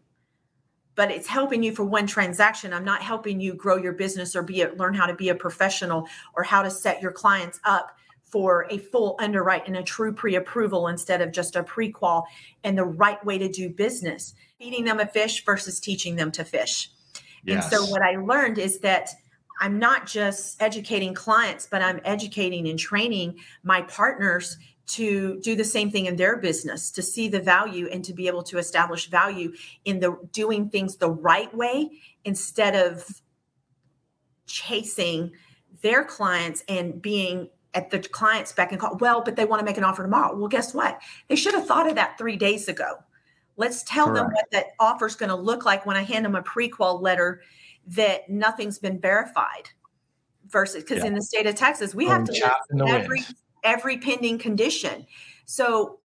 [0.99, 2.73] But it's helping you for one transaction.
[2.73, 5.35] I'm not helping you grow your business or be a, learn how to be a
[5.35, 7.95] professional or how to set your clients up
[8.25, 12.27] for a full underwrite and a true pre-approval instead of just a pre-qual
[12.65, 16.43] and the right way to do business feeding them a fish versus teaching them to
[16.43, 16.91] fish
[17.45, 17.63] yes.
[17.63, 19.09] and so what i learned is that
[19.61, 24.57] i'm not just educating clients but i'm educating and training my partners
[24.89, 28.27] to do the same thing in their business to see the value and to be
[28.27, 29.53] able to establish value
[29.85, 31.89] in the doing things the right way
[32.25, 33.21] instead of
[34.47, 35.31] chasing
[35.81, 38.97] their clients and being at the client's beck and call.
[38.97, 40.35] Well, but they want to make an offer tomorrow.
[40.35, 40.99] Well, guess what?
[41.27, 42.95] They should have thought of that three days ago.
[43.57, 44.17] Let's tell Correct.
[44.17, 46.99] them what that offer is going to look like when I hand them a prequal
[46.99, 47.41] letter
[47.87, 49.69] that nothing's been verified.
[50.49, 51.07] versus because yeah.
[51.07, 52.55] in the state of Texas, we have to
[52.87, 53.21] every
[53.63, 55.05] every pending condition.
[55.45, 55.99] So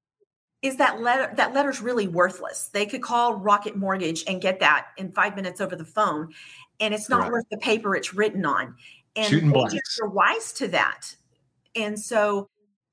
[0.62, 2.68] is that letter that letter's really worthless?
[2.72, 6.32] They could call Rocket Mortgage and get that in five minutes over the phone,
[6.80, 7.32] and it's not right.
[7.32, 8.74] worth the paper it's written on.
[9.16, 11.14] And Shooting agents are wise to that.
[11.74, 12.48] And so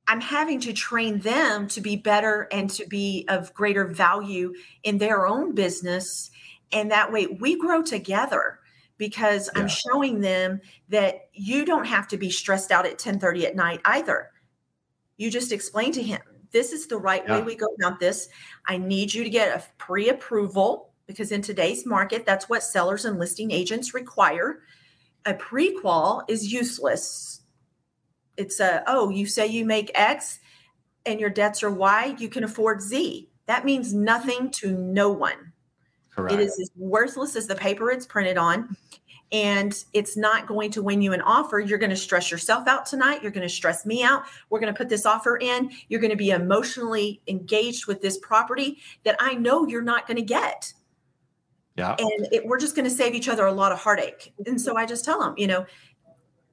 [0.08, 4.53] I'm having to train them to be better and to be of greater value
[4.84, 6.32] in their own business.
[6.72, 8.60] And that way we grow together
[8.97, 9.62] because yeah.
[9.62, 13.82] I'm showing them that you don't have to be stressed out at 10:30 at night
[13.86, 14.32] either.
[15.18, 17.38] You just explain to him, this is the right yeah.
[17.38, 18.30] way we go about this.
[18.68, 23.20] I need you to get a pre-approval because in today's market, that's what sellers and
[23.20, 24.61] listing agents require.
[25.26, 27.41] A pre-qual is useless.
[28.38, 30.39] It's a, oh, you say you make X
[31.05, 33.30] and your debts are Y, you can afford Z.
[33.45, 35.53] That means nothing to no one.
[36.13, 36.34] Correct.
[36.34, 38.76] It is as worthless as the paper it's printed on.
[39.32, 41.59] And it's not going to win you an offer.
[41.59, 43.21] You're going to stress yourself out tonight.
[43.21, 44.23] You're going to stress me out.
[44.49, 45.71] We're going to put this offer in.
[45.89, 50.17] You're going to be emotionally engaged with this property that I know you're not going
[50.17, 50.73] to get.
[51.75, 51.95] Yeah.
[51.99, 54.34] And it, we're just going to save each other a lot of heartache.
[54.45, 55.65] And so I just tell them, you know,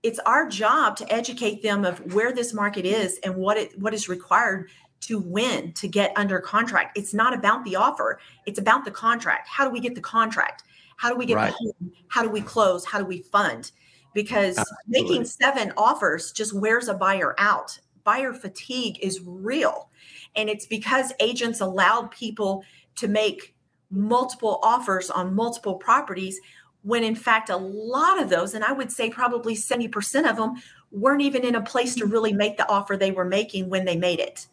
[0.03, 3.95] it's our job to educate them of where this market is and what it what
[3.95, 4.69] is required
[5.01, 6.97] to win to get under contract.
[6.97, 9.49] It's not about the offer, it's about the contract.
[9.49, 10.65] How do we get the contract?
[10.97, 11.53] How do we get right.
[11.53, 11.93] home?
[12.09, 12.85] How do we close?
[12.85, 13.73] How do we fund?
[14.15, 15.03] Because Absolutely.
[15.03, 17.79] making seven offers just wears a buyer out.
[18.05, 19.91] Buyer fatigue is real.
[20.37, 22.65] And it's because agents allowed people
[22.97, 23.55] to make
[23.91, 26.41] multiple offers on multiple properties
[26.83, 30.55] when in fact a lot of those and i would say probably 70% of them
[30.91, 33.97] weren't even in a place to really make the offer they were making when they
[33.97, 34.47] made it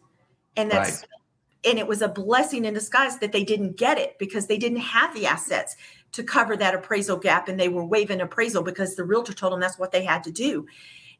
[0.56, 1.08] and that's right.
[1.70, 4.78] and it was a blessing in disguise that they didn't get it because they didn't
[4.78, 5.76] have the assets
[6.12, 9.60] to cover that appraisal gap and they were waiving appraisal because the realtor told them
[9.60, 10.66] that's what they had to do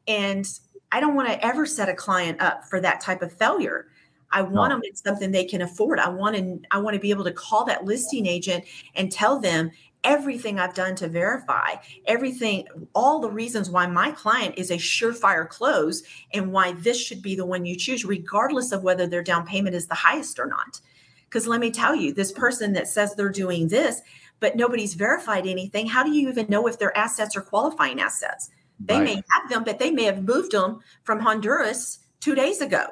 [0.07, 0.59] and
[0.91, 3.87] i don't want to ever set a client up for that type of failure
[4.35, 4.77] I want no.
[4.77, 5.99] them in something they can afford.
[5.99, 8.65] I want to I want to be able to call that listing agent
[8.95, 9.69] and tell them
[10.03, 11.75] everything I've done to verify,
[12.05, 17.21] everything, all the reasons why my client is a surefire close and why this should
[17.21, 20.45] be the one you choose, regardless of whether their down payment is the highest or
[20.45, 20.81] not.
[21.25, 24.01] Because let me tell you, this person that says they're doing this,
[24.43, 28.49] but nobody's verified anything, how do you even know if their assets are qualifying assets?
[28.79, 29.03] They right.
[29.03, 32.87] may have them, but they may have moved them from Honduras two days ago.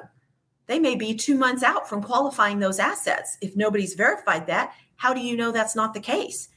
[0.66, 3.36] They may be two months out from qualifying those assets.
[3.42, 6.48] If nobody's verified that, how do you know that's not the case?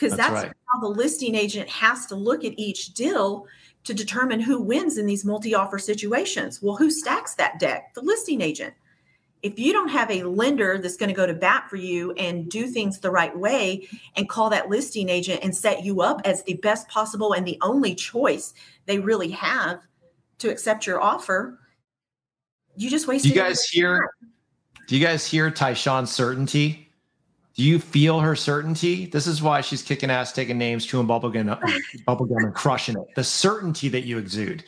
[0.00, 0.56] because that's, that's right.
[0.72, 3.46] how the listing agent has to look at each deal
[3.84, 6.60] to determine who wins in these multi-offer situations.
[6.62, 7.94] Well, who stacks that deck?
[7.94, 8.74] The listing agent.
[9.42, 12.50] If you don't have a lender that's going to go to bat for you and
[12.50, 16.42] do things the right way and call that listing agent and set you up as
[16.44, 18.52] the best possible and the only choice
[18.86, 19.80] they really have
[20.38, 21.58] to accept your offer,
[22.76, 23.32] you just wasted.
[23.32, 24.10] Do you guys hear?
[24.88, 26.90] Do you guys hear Tyshawn's certainty?
[27.54, 29.06] Do you feel her certainty?
[29.06, 31.60] This is why she's kicking ass, taking names, chewing bubblegum,
[32.08, 33.14] bubblegum and crushing it.
[33.16, 34.64] The certainty that you exude.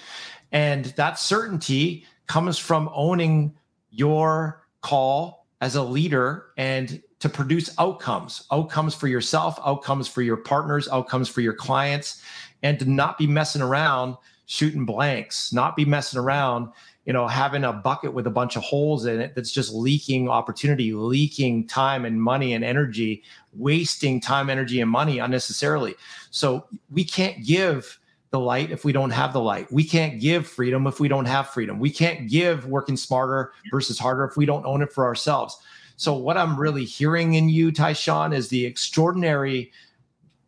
[0.52, 3.54] And that certainty comes from owning
[3.90, 10.36] your call as a leader and to produce outcomes, outcomes for yourself, outcomes for your
[10.36, 12.20] partners, outcomes for your clients,
[12.62, 14.16] and to not be messing around
[14.46, 16.68] shooting blanks, not be messing around
[17.04, 20.28] you know having a bucket with a bunch of holes in it that's just leaking
[20.28, 23.24] opportunity leaking time and money and energy
[23.54, 25.94] wasting time energy and money unnecessarily.
[26.30, 27.98] So we can't give
[28.32, 31.26] the light if we don't have the light we can't give freedom if we don't
[31.26, 35.04] have freedom we can't give working smarter versus harder if we don't own it for
[35.04, 35.58] ourselves
[35.96, 39.70] so what i'm really hearing in you tyshawn is the extraordinary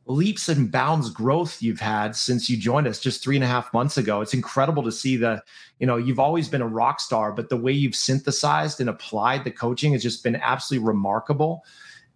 [0.07, 3.73] leaps and bounds growth you've had since you joined us just three and a half
[3.73, 4.21] months ago.
[4.21, 5.43] It's incredible to see the,
[5.79, 9.45] you know, you've always been a rock star, but the way you've synthesized and applied
[9.45, 11.65] the coaching has just been absolutely remarkable.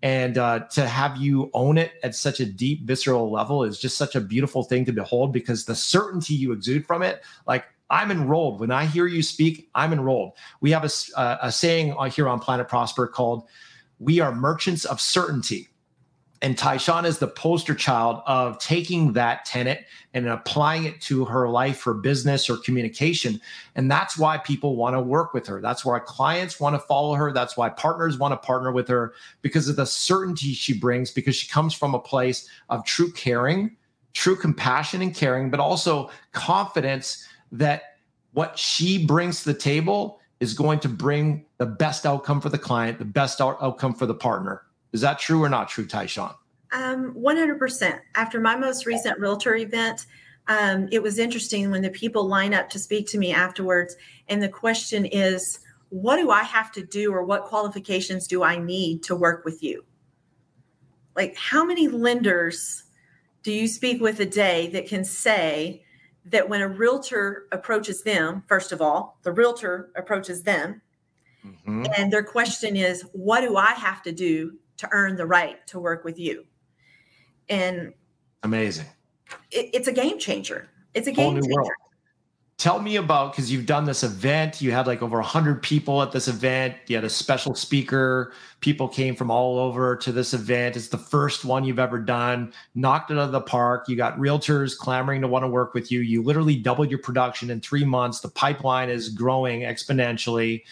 [0.03, 3.97] And uh, to have you own it at such a deep, visceral level is just
[3.97, 8.11] such a beautiful thing to behold because the certainty you exude from it, like I'm
[8.11, 8.61] enrolled.
[8.61, 10.35] When I hear you speak, I'm enrolled.
[10.61, 13.49] We have a, uh, a saying here on Planet Prosper called,
[13.99, 15.69] We are merchants of certainty
[16.41, 21.49] and Tyshawn is the poster child of taking that tenet and applying it to her
[21.49, 23.41] life, her business, or communication.
[23.75, 25.61] And that's why people want to work with her.
[25.61, 27.33] That's why clients want to follow her.
[27.33, 31.35] That's why partners want to partner with her because of the certainty she brings, because
[31.35, 33.77] she comes from a place of true caring,
[34.13, 37.97] true compassion and caring, but also confidence that
[38.33, 42.59] what she brings to the table is going to bring the best outcome for the
[42.59, 44.63] client, the best out- outcome for the partner.
[44.93, 46.35] Is that true or not true, Tyshawn?
[46.73, 48.01] Um, 100%.
[48.15, 50.07] After my most recent realtor event,
[50.49, 53.97] um, it was interesting when the people line up to speak to me afterwards,
[54.29, 55.61] and the question is,
[55.91, 59.63] what do I have to do or what qualifications do I need to work with
[59.63, 59.85] you?
[61.17, 62.85] Like, how many lenders
[63.43, 65.85] do you speak with a day that can say
[66.27, 70.83] that when a realtor approaches them, first of all, the realtor approaches them,
[71.45, 71.87] mm-hmm.
[71.97, 75.79] and their question is, What do I have to do to earn the right to
[75.79, 76.47] work with you?
[77.49, 77.93] And
[78.43, 78.87] amazing.
[79.51, 80.69] It, it's a game changer.
[80.95, 81.51] It's a game changer.
[81.53, 81.71] World.
[82.59, 84.61] Tell me about because you've done this event.
[84.61, 86.75] You had like over 100 people at this event.
[86.89, 88.33] You had a special speaker.
[88.59, 90.77] People came from all over to this event.
[90.77, 92.53] It's the first one you've ever done.
[92.75, 93.89] Knocked it out of the park.
[93.89, 96.01] You got realtors clamoring to want to work with you.
[96.01, 98.19] You literally doubled your production in three months.
[98.19, 100.65] The pipeline is growing exponentially.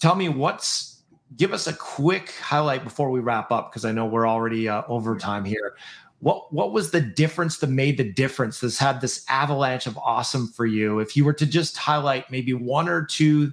[0.00, 0.97] Tell me what's
[1.36, 4.82] give us a quick highlight before we wrap up because i know we're already uh,
[4.88, 5.76] over time here.
[6.20, 10.48] What what was the difference that made the difference that's had this avalanche of awesome
[10.48, 10.98] for you?
[10.98, 13.52] If you were to just highlight maybe one or two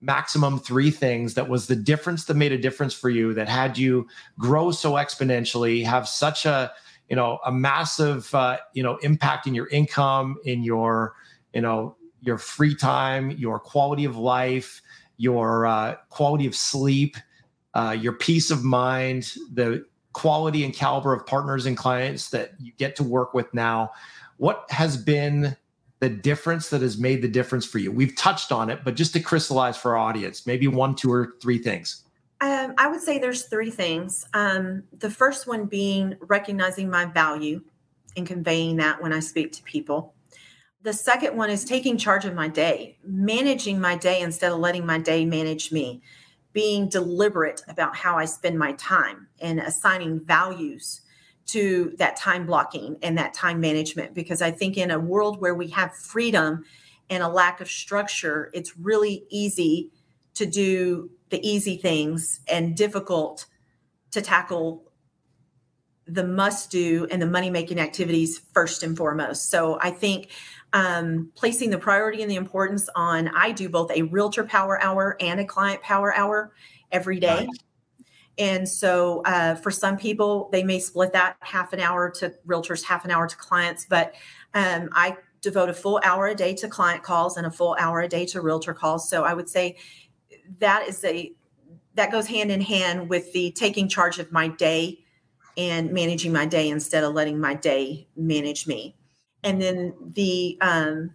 [0.00, 3.76] maximum three things that was the difference that made a difference for you that had
[3.76, 4.06] you
[4.38, 6.72] grow so exponentially have such a
[7.08, 11.14] you know a massive uh, you know impact in your income in your
[11.52, 14.82] you know your free time your quality of life
[15.18, 17.16] your uh, quality of sleep
[17.74, 19.84] uh, your peace of mind the
[20.18, 23.92] quality and caliber of partners and clients that you get to work with now.
[24.38, 25.56] What has been
[26.00, 27.92] the difference that has made the difference for you?
[27.92, 31.34] We've touched on it, but just to crystallize for our audience, maybe one, two, or
[31.40, 32.02] three things.
[32.40, 34.26] Um, I would say there's three things.
[34.34, 37.62] Um, the first one being recognizing my value
[38.16, 40.14] and conveying that when I speak to people.
[40.82, 44.86] The second one is taking charge of my day, managing my day instead of letting
[44.86, 46.02] my day manage me
[46.52, 51.02] being deliberate about how I spend my time and assigning values
[51.46, 54.14] to that time blocking and that time management.
[54.14, 56.64] Because I think in a world where we have freedom
[57.10, 59.90] and a lack of structure, it's really easy
[60.34, 63.46] to do the easy things and difficult
[64.10, 64.84] to tackle
[66.06, 69.50] the must do and the money making activities first and foremost.
[69.50, 70.30] So I think
[70.72, 75.16] um, placing the priority and the importance on I do both a realtor power hour
[75.20, 76.52] and a client power hour
[76.92, 77.46] every day.
[77.46, 77.48] Right.
[78.38, 82.84] And so uh, for some people, they may split that half an hour to realtors,
[82.84, 83.84] half an hour to clients.
[83.88, 84.14] But
[84.54, 88.00] um, I devote a full hour a day to client calls and a full hour
[88.00, 89.08] a day to realtor calls.
[89.10, 89.76] So I would say
[90.58, 91.32] that is a
[91.94, 95.00] that goes hand in hand with the taking charge of my day
[95.56, 98.94] and managing my day instead of letting my day manage me
[99.42, 101.10] and then the um,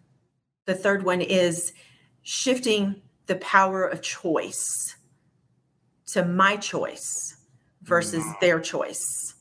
[0.66, 1.74] the third one is
[2.22, 4.96] shifting the power of choice
[6.08, 7.38] to my choice
[7.82, 9.34] versus their choice.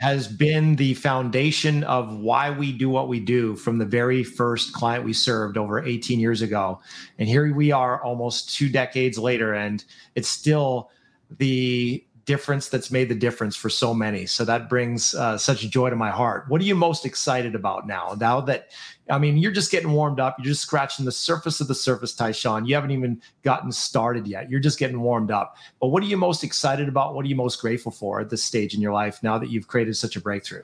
[0.00, 4.72] Has been the foundation of why we do what we do from the very first
[4.72, 6.80] client we served over 18 years ago.
[7.18, 10.90] And here we are almost two decades later and it's still
[11.38, 14.26] the difference that's made the difference for so many.
[14.26, 16.46] So that brings uh, such joy to my heart.
[16.48, 18.16] What are you most excited about now?
[18.18, 18.70] Now that,
[19.10, 20.36] I mean, you're just getting warmed up.
[20.38, 22.66] You're just scratching the surface of the surface, Tyshawn.
[22.66, 24.50] You haven't even gotten started yet.
[24.50, 25.56] You're just getting warmed up.
[25.80, 27.14] But what are you most excited about?
[27.14, 29.68] What are you most grateful for at this stage in your life now that you've
[29.68, 30.62] created such a breakthrough?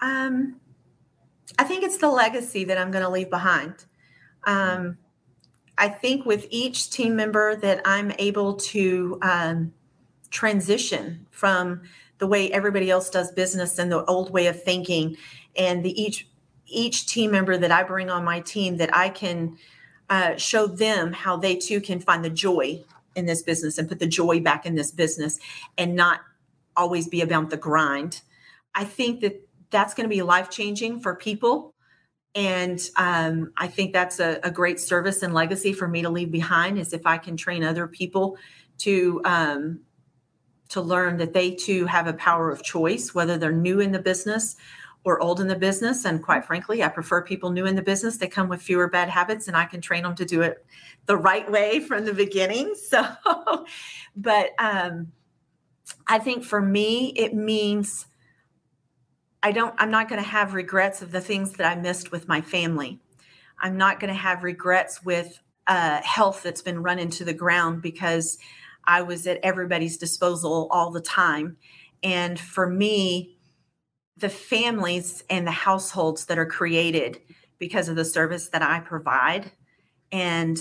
[0.00, 0.60] Um,
[1.58, 3.74] I think it's the legacy that I'm going to leave behind.
[4.44, 4.98] Um,
[5.78, 9.72] I think with each team member that I'm able to um,
[10.32, 11.82] transition from
[12.18, 15.16] the way everybody else does business and the old way of thinking.
[15.56, 16.26] And the each
[16.66, 19.58] each team member that i bring on my team that i can
[20.08, 22.82] uh, show them how they too can find the joy
[23.14, 25.38] in this business and put the joy back in this business
[25.78, 26.20] and not
[26.76, 28.20] always be about the grind.
[28.74, 31.74] I think that that's going to be life changing for people.
[32.34, 36.32] And um, i think that's a, a, great service and legacy for me to leave
[36.32, 38.38] behind is if i can train other people
[38.78, 39.80] to um,
[40.72, 43.98] to learn that they too have a power of choice, whether they're new in the
[43.98, 44.56] business
[45.04, 46.06] or old in the business.
[46.06, 48.16] And quite frankly, I prefer people new in the business.
[48.16, 50.64] They come with fewer bad habits and I can train them to do it
[51.06, 52.74] the right way from the beginning.
[52.92, 53.06] So,
[54.16, 55.12] but um,
[56.06, 58.06] I think for me, it means
[59.42, 62.28] I don't, I'm not going to have regrets of the things that I missed with
[62.28, 63.00] my family.
[63.60, 67.80] I'm not going to have regrets with uh, health that's been run into the ground
[67.80, 68.38] because
[68.84, 71.56] I was at everybody's disposal all the time.
[72.02, 73.38] And for me,
[74.16, 77.20] the families and the households that are created
[77.58, 79.52] because of the service that I provide,
[80.10, 80.58] and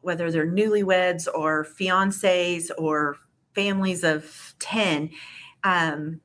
[0.00, 3.16] whether they're newlyweds or fiancés or
[3.54, 5.10] families of 10,
[5.64, 6.20] um,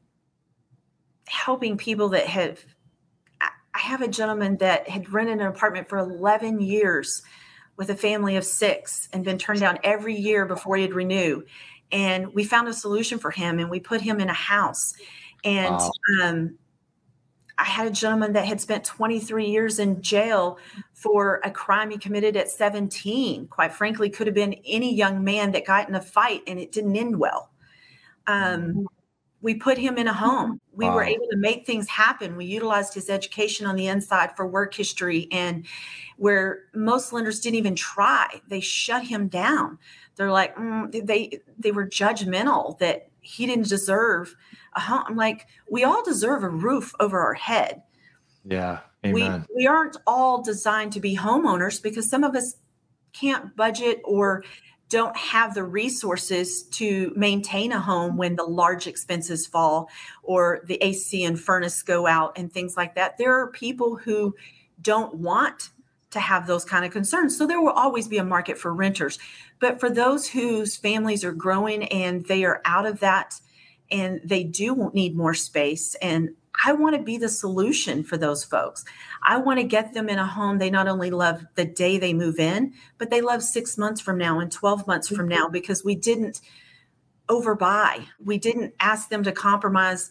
[1.28, 2.64] helping people that have
[3.76, 7.24] I have a gentleman that had rented an apartment for 11 years
[7.78, 11.44] with a family of six and been turned down every year before he'd renew.
[11.92, 14.94] And we found a solution for him and we put him in a house.
[15.44, 15.92] And wow.
[16.22, 16.58] um,
[17.58, 20.58] I had a gentleman that had spent 23 years in jail
[20.94, 23.48] for a crime he committed at 17.
[23.48, 26.72] Quite frankly, could have been any young man that got in a fight and it
[26.72, 27.52] didn't end well.
[28.26, 28.86] Um, mm-hmm.
[29.44, 30.60] We put him in a home.
[30.72, 30.96] We wow.
[30.96, 32.38] were able to make things happen.
[32.38, 35.66] We utilized his education on the inside for work history, and
[36.18, 39.78] where most lenders didn't even try, they shut him down.
[40.16, 44.34] They're like, mm, they they were judgmental that he didn't deserve
[44.76, 45.04] a home.
[45.08, 47.84] I'm like, we all deserve a roof over our head.
[48.46, 48.80] Yeah.
[49.06, 49.46] Amen.
[49.50, 52.56] We we aren't all designed to be homeowners because some of us
[53.12, 54.44] can't budget or
[54.94, 59.90] don't have the resources to maintain a home when the large expenses fall
[60.22, 63.18] or the AC and furnace go out and things like that.
[63.18, 64.36] There are people who
[64.84, 65.72] don't want
[66.12, 67.36] to have those kind of concerns.
[67.36, 69.18] So there will always be a market for renters.
[69.60, 73.42] But for those whose families are growing and they are out of that
[73.90, 76.36] and they do need more space and
[76.66, 78.86] I want to be the solution for those folks.
[79.22, 82.14] I want to get them in a home they not only love the day they
[82.14, 85.54] move in, but they love 6 months from now and 12 months from now mm-hmm.
[85.54, 86.42] because we didn't
[87.28, 88.06] overbuy.
[88.24, 90.10] We didn't ask them to compromise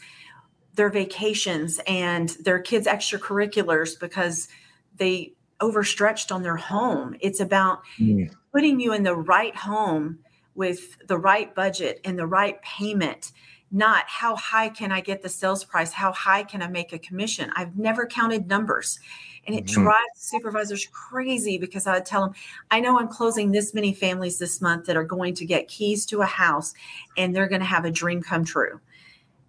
[0.74, 4.48] their vacations and their kids extracurriculars because
[4.96, 7.14] they overstretched on their home.
[7.20, 8.30] It's about mm.
[8.52, 10.18] putting you in the right home
[10.54, 13.32] with the right budget and the right payment
[13.72, 15.92] not how high can I get the sales price?
[15.92, 17.50] How high can I make a commission?
[17.56, 19.00] I've never counted numbers.
[19.46, 19.82] And it mm-hmm.
[19.82, 22.34] drives supervisors crazy because I would tell them,
[22.70, 26.06] I know I'm closing this many families this month that are going to get keys
[26.06, 26.74] to a house
[27.16, 28.78] and they're going to have a dream come true.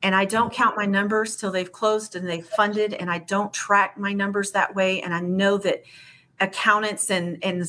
[0.02, 3.54] And I don't count my numbers till they've closed and they've funded, and I don't
[3.54, 5.02] track my numbers that way.
[5.02, 5.84] And I know that
[6.42, 7.66] accountants and, and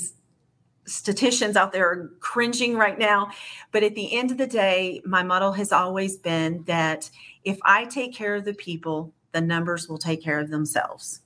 [0.86, 3.30] statisticians out there are cringing right now.
[3.72, 7.10] But at the end of the day, my model has always been that
[7.44, 11.20] if I take care of the people, the numbers will take care of themselves.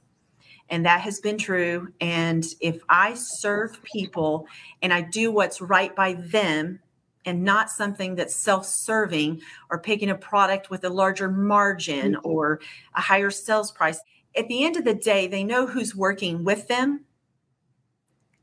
[0.71, 1.93] And that has been true.
[2.01, 4.47] And if I serve people
[4.83, 6.81] and I do what's right by them
[7.25, 9.41] and not something that's self serving
[9.71, 12.27] or picking a product with a larger margin mm-hmm.
[12.27, 12.61] or
[12.95, 14.01] a higher sales price,
[14.37, 17.05] at the end of the day, they know who's working with them.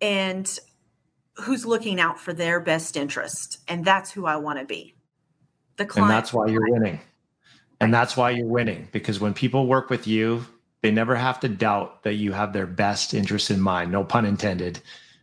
[0.02, 0.60] And
[1.38, 4.96] who's looking out for their best interest and that's who i want to be.
[5.78, 7.00] The client and that's why you're winning.
[7.82, 10.46] And that's why you're winning because when people work with you
[10.82, 14.26] they never have to doubt that you have their best interest in mind no pun
[14.26, 14.80] intended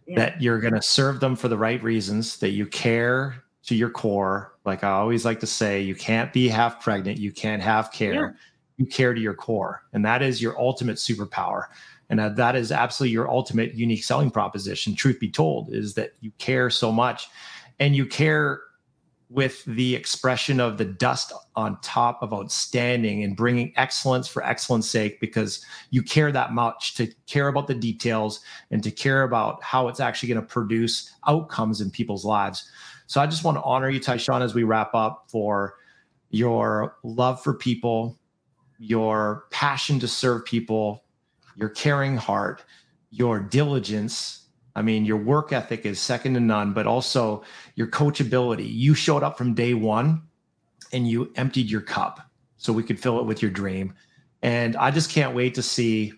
[0.06, 0.16] yeah.
[0.16, 3.90] that you're going to serve them for the right reasons that you care to your
[3.90, 4.52] core.
[4.64, 8.12] Like i always like to say you can't be half pregnant you can't have care.
[8.14, 8.30] Yeah.
[8.76, 11.66] You care to your core and that is your ultimate superpower.
[12.10, 16.12] And uh, that is absolutely your ultimate unique selling proposition truth be told is that
[16.20, 17.28] you care so much
[17.78, 18.60] and you care
[19.32, 24.88] with the expression of the dust on top of outstanding and bringing excellence for excellence
[24.88, 29.62] sake because you care that much to care about the details and to care about
[29.62, 32.70] how it's actually going to produce outcomes in people's lives.
[33.06, 35.76] So i just want to honor you tyshawn as we wrap up for
[36.30, 38.18] your love for people
[38.82, 41.04] your passion to serve people
[41.56, 42.64] your caring heart,
[43.10, 44.46] your diligence.
[44.74, 48.66] I mean, your work ethic is second to none, but also your coachability.
[48.68, 50.22] You showed up from day one
[50.92, 52.20] and you emptied your cup
[52.56, 53.94] so we could fill it with your dream.
[54.42, 56.14] And I just can't wait to see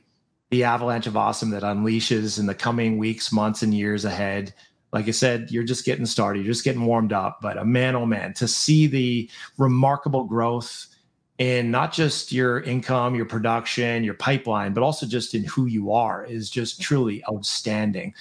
[0.51, 4.55] the avalanche of awesome that unleashes in the coming weeks, months, and years ahead.
[4.93, 7.41] Like I said, you're just getting started, you're just getting warmed up.
[7.43, 9.29] But a man, oh man, to see the
[9.59, 10.94] remarkable growth
[11.39, 15.93] in not just your income, your production, your pipeline, but also just in who you
[15.93, 18.15] are is just truly outstanding.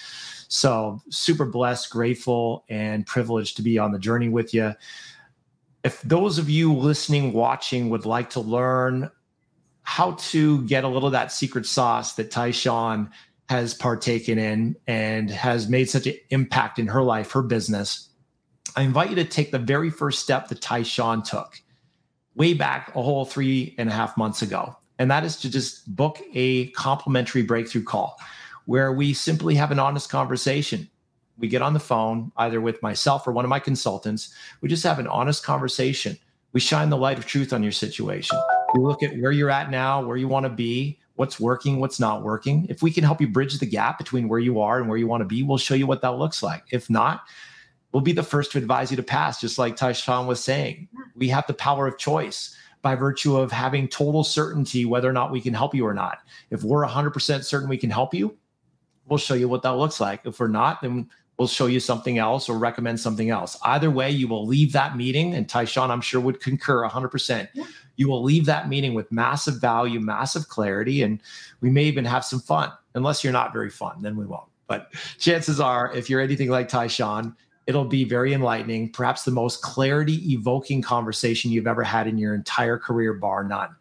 [0.48, 4.73] So, super blessed, grateful, and privileged to be on the journey with you.
[5.84, 9.10] If those of you listening, watching would like to learn
[9.84, 13.10] how to get a little of that secret sauce that Tyshawn
[13.49, 18.10] has partaken in and has made such an impact in her life, her business,
[18.76, 21.61] I invite you to take the very first step that Tyshawn took
[22.35, 24.76] way back a whole three and a half months ago.
[24.99, 28.19] And that is to just book a complimentary breakthrough call
[28.65, 30.89] where we simply have an honest conversation.
[31.38, 34.34] We get on the phone, either with myself or one of my consultants.
[34.61, 36.18] We just have an honest conversation.
[36.53, 38.38] We shine the light of truth on your situation.
[38.76, 41.99] We look at where you're at now, where you want to be, what's working, what's
[41.99, 42.68] not working.
[42.69, 45.07] If we can help you bridge the gap between where you are and where you
[45.07, 46.64] want to be, we'll show you what that looks like.
[46.72, 47.23] If not,
[47.94, 50.90] we'll be the first to advise you to pass, just like Tyshawn was saying.
[51.15, 52.56] We have the power of choice.
[52.84, 56.20] by virtue of having total certainty whether or not we can help you or not.
[56.52, 58.38] If we're 100% certain we can help you,
[59.07, 60.22] we'll show you what that looks like.
[60.26, 63.57] If we're not, then we'll show you something else or recommend something else.
[63.64, 67.48] Either way, you will leave that meeting, and Tyshawn, I'm sure, would concur 100%.
[67.53, 67.64] Yeah.
[67.95, 71.22] You will leave that meeting with massive value, massive clarity, and
[71.61, 72.72] we may even have some fun.
[72.95, 74.49] Unless you're not very fun, then we won't.
[74.68, 77.36] But chances are, if you're anything like Tyshawn,
[77.68, 82.35] it'll be very enlightening, perhaps the most clarity evoking conversation you've ever had in your
[82.35, 83.76] entire career, bar none.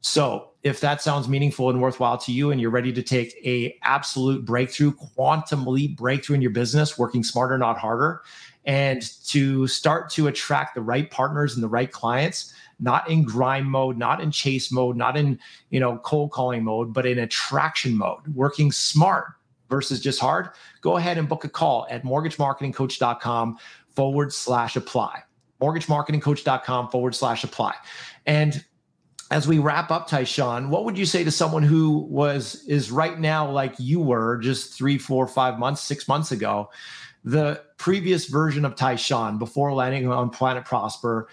[0.00, 3.76] So if that sounds meaningful and worthwhile to you and you're ready to take a
[3.82, 8.22] absolute breakthrough, quantum leap breakthrough in your business, working smarter, not harder,
[8.64, 13.66] and to start to attract the right partners and the right clients, not in grind
[13.66, 15.38] mode, not in chase mode, not in,
[15.70, 19.34] you know, cold calling mode, but in attraction mode, working smart
[19.68, 20.50] versus just hard,
[20.80, 23.58] go ahead and book a call at mortgagemarketingcoach.com
[23.94, 25.22] forward slash apply.
[25.60, 27.74] Mortgagemarketingcoach.com forward slash apply.
[28.26, 28.64] And
[29.30, 33.18] as we wrap up, Tyshawn, what would you say to someone who was is right
[33.18, 36.70] now like you were just three, four, five months, six months ago?
[37.24, 41.28] The previous version of Tyshawn before landing on Planet Prosper,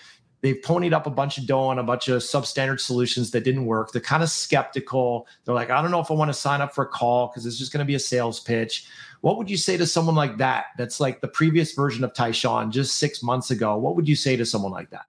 [0.46, 3.66] they've ponied up a bunch of dough on a bunch of substandard solutions that didn't
[3.66, 3.92] work.
[3.92, 5.26] They're kind of skeptical.
[5.44, 7.48] They're like, I don't know if I want to sign up for a call because
[7.48, 8.86] it's just going to be a sales pitch.
[9.22, 10.66] What would you say to someone like that?
[10.78, 13.76] That's like the previous version of Tyshawn just six months ago.
[13.76, 15.08] What would you say to someone like that?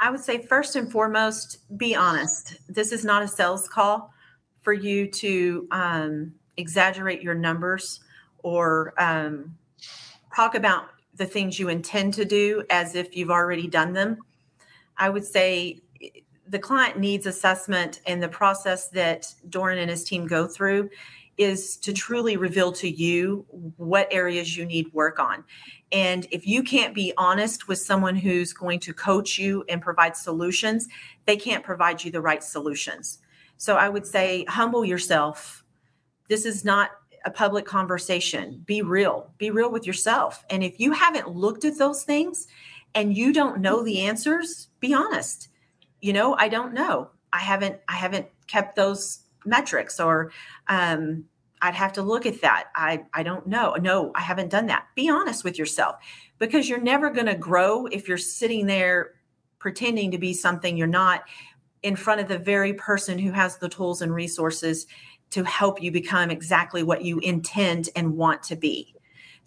[0.00, 2.56] I would say first and foremost, be honest.
[2.68, 4.12] This is not a sales call
[4.62, 8.00] for you to um, exaggerate your numbers
[8.38, 9.56] or um,
[10.34, 14.18] talk about the things you intend to do as if you've already done them.
[14.98, 16.08] I would say eh,
[16.46, 20.90] the client needs assessment and the process that Doran and his team go through
[21.36, 23.46] is to truly reveal to you
[23.76, 25.44] what areas you need work on.
[25.92, 30.16] And if you can't be honest with someone who's going to coach you and provide
[30.16, 30.88] solutions,
[31.26, 33.18] they can't provide you the right solutions.
[33.56, 35.64] So I would say humble yourself.
[36.28, 36.90] This is not
[37.24, 38.62] a public conversation.
[38.66, 39.30] Be real.
[39.38, 40.44] Be real with yourself.
[40.50, 42.48] And if you haven't looked at those things
[42.94, 45.48] and you don't know the answers, be honest.
[46.00, 47.10] You know, I don't know.
[47.32, 50.32] I haven't I haven't kept those metrics or
[50.68, 51.24] um,
[51.60, 52.68] I'd have to look at that.
[52.74, 53.74] I I don't know.
[53.80, 54.86] No, I haven't done that.
[54.94, 55.96] Be honest with yourself
[56.38, 59.12] because you're never going to grow if you're sitting there
[59.58, 61.24] pretending to be something you're not
[61.82, 64.86] in front of the very person who has the tools and resources
[65.30, 68.94] to help you become exactly what you intend and want to be.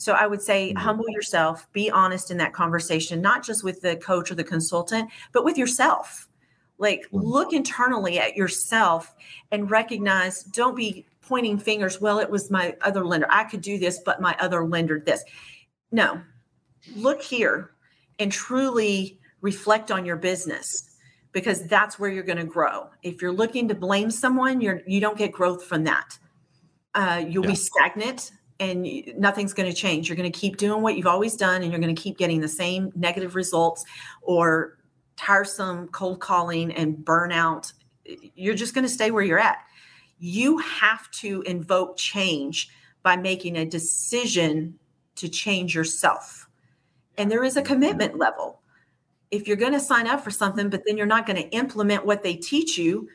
[0.02, 0.80] So I would say mm-hmm.
[0.80, 5.12] humble yourself, be honest in that conversation, not just with the coach or the consultant,
[5.32, 6.28] but with yourself.
[6.80, 7.20] Like mm-hmm.
[7.20, 9.14] look internally at yourself
[9.52, 12.02] and recognize, don't be pointing fingers.
[12.02, 13.28] Well, it was my other lender.
[13.30, 15.24] I could do this, but my other lender this.
[15.92, 16.20] No,
[16.96, 17.70] look here
[18.18, 20.96] and truly reflect on your business
[21.32, 22.90] because that's where you're going to grow.
[23.04, 26.18] If you're looking to blame someone, you're you don't get growth from that.
[26.96, 27.52] Uh, you'll yeah.
[27.52, 30.08] be stagnant and nothing's going to change.
[30.08, 32.42] You're going to keep doing what you've always done and you're going to keep getting
[32.42, 33.84] the same negative results
[34.22, 34.78] or
[35.18, 37.74] tiresome cold calling and burnout.
[38.36, 39.58] You're just going to stay where you're at.
[40.20, 42.70] You have to invoke change
[43.02, 44.78] by making a decision
[45.16, 46.48] to change yourself.
[47.18, 48.62] And there is a commitment level.
[49.32, 52.06] If you're going to sign up for something, but then you're not going to implement
[52.06, 53.10] what they teach you,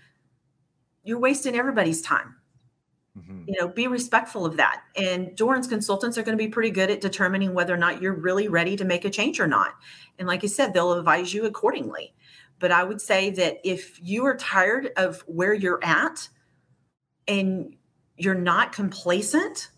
[1.04, 2.35] you're wasting everybody's time.
[3.16, 3.44] Mm-hmm.
[3.46, 4.82] You know, be respectful of that.
[4.96, 8.12] And Doran's consultants are going to be pretty good at determining whether or not you're
[8.12, 9.74] really ready to make a change or not.
[10.18, 12.14] And like I said, they'll advise you accordingly.
[12.58, 16.28] But I would say that if you are tired of where you're at
[17.28, 17.74] and
[18.16, 19.70] you're not complacent,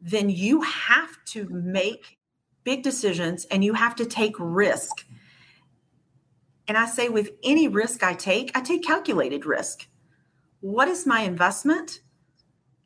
[0.00, 2.18] then you have to make
[2.64, 5.06] big decisions and you have to take risk.
[6.68, 9.86] And I say, with any risk I take, I take calculated risk.
[10.60, 12.00] What is my investment?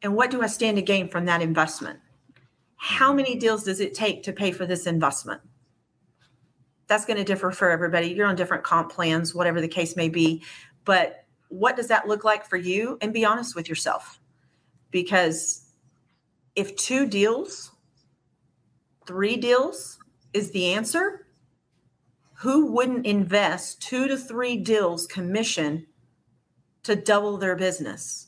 [0.06, 1.98] And what do I stand to gain from that investment?
[2.76, 5.40] How many deals does it take to pay for this investment?
[6.86, 8.10] That's going to differ for everybody.
[8.10, 10.44] You're on different comp plans, whatever the case may be.
[10.84, 12.98] But what does that look like for you?
[13.00, 14.20] And be honest with yourself.
[14.92, 15.72] Because
[16.54, 17.72] if two deals,
[19.06, 19.98] three deals
[20.32, 21.26] is the answer,
[22.34, 25.84] who wouldn't invest two to three deals commission
[26.84, 28.25] to double their business?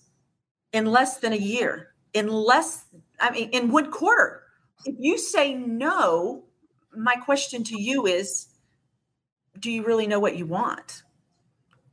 [0.73, 2.85] In less than a year, in less,
[3.20, 4.43] I mean, in one quarter.
[4.85, 6.45] If you say no,
[6.97, 8.49] my question to you is
[9.59, 11.03] do you really know what you want?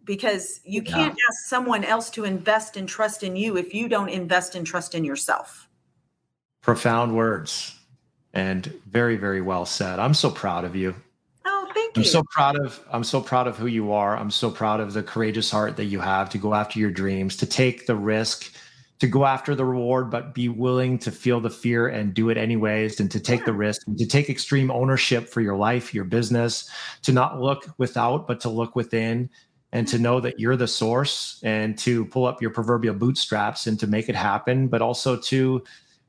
[0.03, 0.91] Because you yeah.
[0.91, 4.65] can't ask someone else to invest and trust in you if you don't invest and
[4.65, 5.67] trust in yourself.
[6.61, 7.75] Profound words
[8.33, 9.97] and very, very well said.
[9.97, 10.93] I'm so proud of you
[11.45, 12.01] Oh, Thank you.
[12.01, 14.17] I'm so proud of I'm so proud of who you are.
[14.17, 17.37] I'm so proud of the courageous heart that you have to go after your dreams,
[17.37, 18.51] to take the risk,
[18.99, 22.37] to go after the reward, but be willing to feel the fear and do it
[22.37, 26.05] anyways, and to take the risk and to take extreme ownership for your life, your
[26.05, 26.69] business,
[27.01, 29.29] to not look without, but to look within
[29.73, 33.77] and to know that you're the source and to pull up your proverbial bootstraps and
[33.79, 35.61] to make it happen, but also to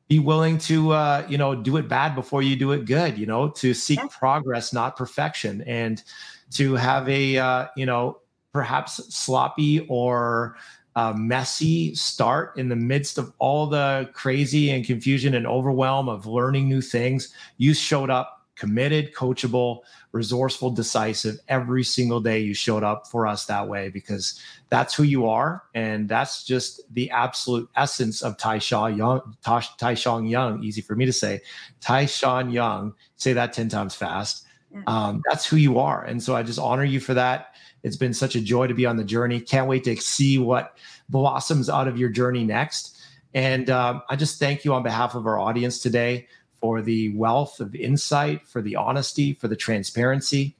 [0.08, 3.26] be willing to uh, you know do it bad before you do it good you
[3.26, 6.02] know to seek progress not perfection and
[6.50, 8.18] to have a uh, you know
[8.52, 10.56] perhaps sloppy or
[10.96, 16.26] uh, messy start in the midst of all the crazy and confusion and overwhelm of
[16.26, 19.80] learning new things you showed up committed, coachable,
[20.12, 21.38] resourceful, decisive.
[21.48, 24.40] Every single day you showed up for us that way because
[24.70, 25.64] that's who you are.
[25.74, 31.12] And that's just the absolute essence of Tyshawn Young, Tyshawn Young, easy for me to
[31.12, 31.42] say.
[31.80, 34.46] Tyshawn Young, say that 10 times fast.
[34.86, 36.04] Um, that's who you are.
[36.04, 37.54] And so I just honor you for that.
[37.86, 39.40] It's been such a joy to be on the journey.
[39.40, 40.76] Can't wait to see what
[41.08, 43.00] blossoms out of your journey next.
[43.32, 46.26] And um, I just thank you on behalf of our audience today
[46.60, 50.56] for the wealth of insight, for the honesty, for the transparency,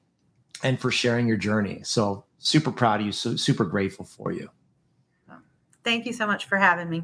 [0.62, 1.81] and for sharing your journey.
[1.82, 3.12] So, super proud of you.
[3.12, 4.48] So, super grateful for you.
[5.82, 7.03] Thank you so much for having me.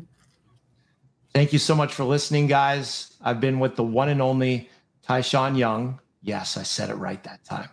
[1.34, 3.16] Thank you so much for listening, guys.
[3.22, 4.70] I've been with the one and only
[5.04, 5.98] Tyshawn Young.
[6.22, 7.70] Yes, I said it right that time.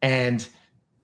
[0.00, 0.46] And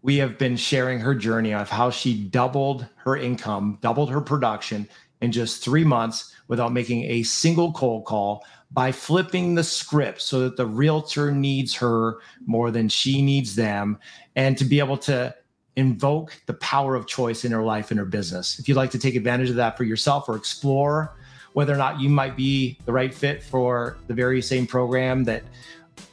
[0.03, 4.89] we have been sharing her journey of how she doubled her income, doubled her production
[5.21, 10.41] in just three months without making a single cold call, by flipping the script so
[10.41, 13.99] that the realtor needs her more than she needs them
[14.37, 15.35] and to be able to
[15.77, 18.59] invoke the power of choice in her life and her business.
[18.59, 21.17] If you'd like to take advantage of that for yourself or explore
[21.55, 25.43] whether or not you might be the right fit for the very same program that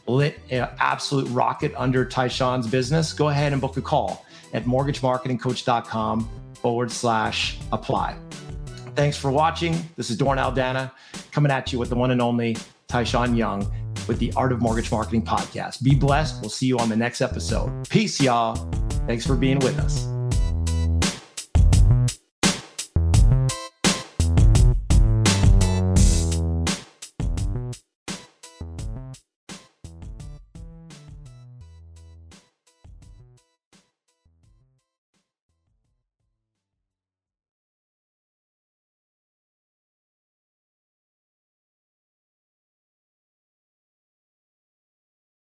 [0.08, 6.30] lit an absolute rocket under Tyshawn's business, go ahead and book a call at mortgagemarketingcoach.com
[6.56, 8.18] forward slash apply.
[8.96, 9.78] Thanks for watching.
[9.98, 10.92] This is Doran Aldana
[11.32, 12.56] coming at you with the one and only
[12.88, 13.72] Tyshawn Young
[14.08, 15.84] with the Art of Mortgage Marketing podcast.
[15.84, 16.42] Be blessed.
[16.42, 17.90] We'll see you on the next episode.
[17.90, 18.56] Peace, y'all.
[19.08, 20.15] Thanks for being with us.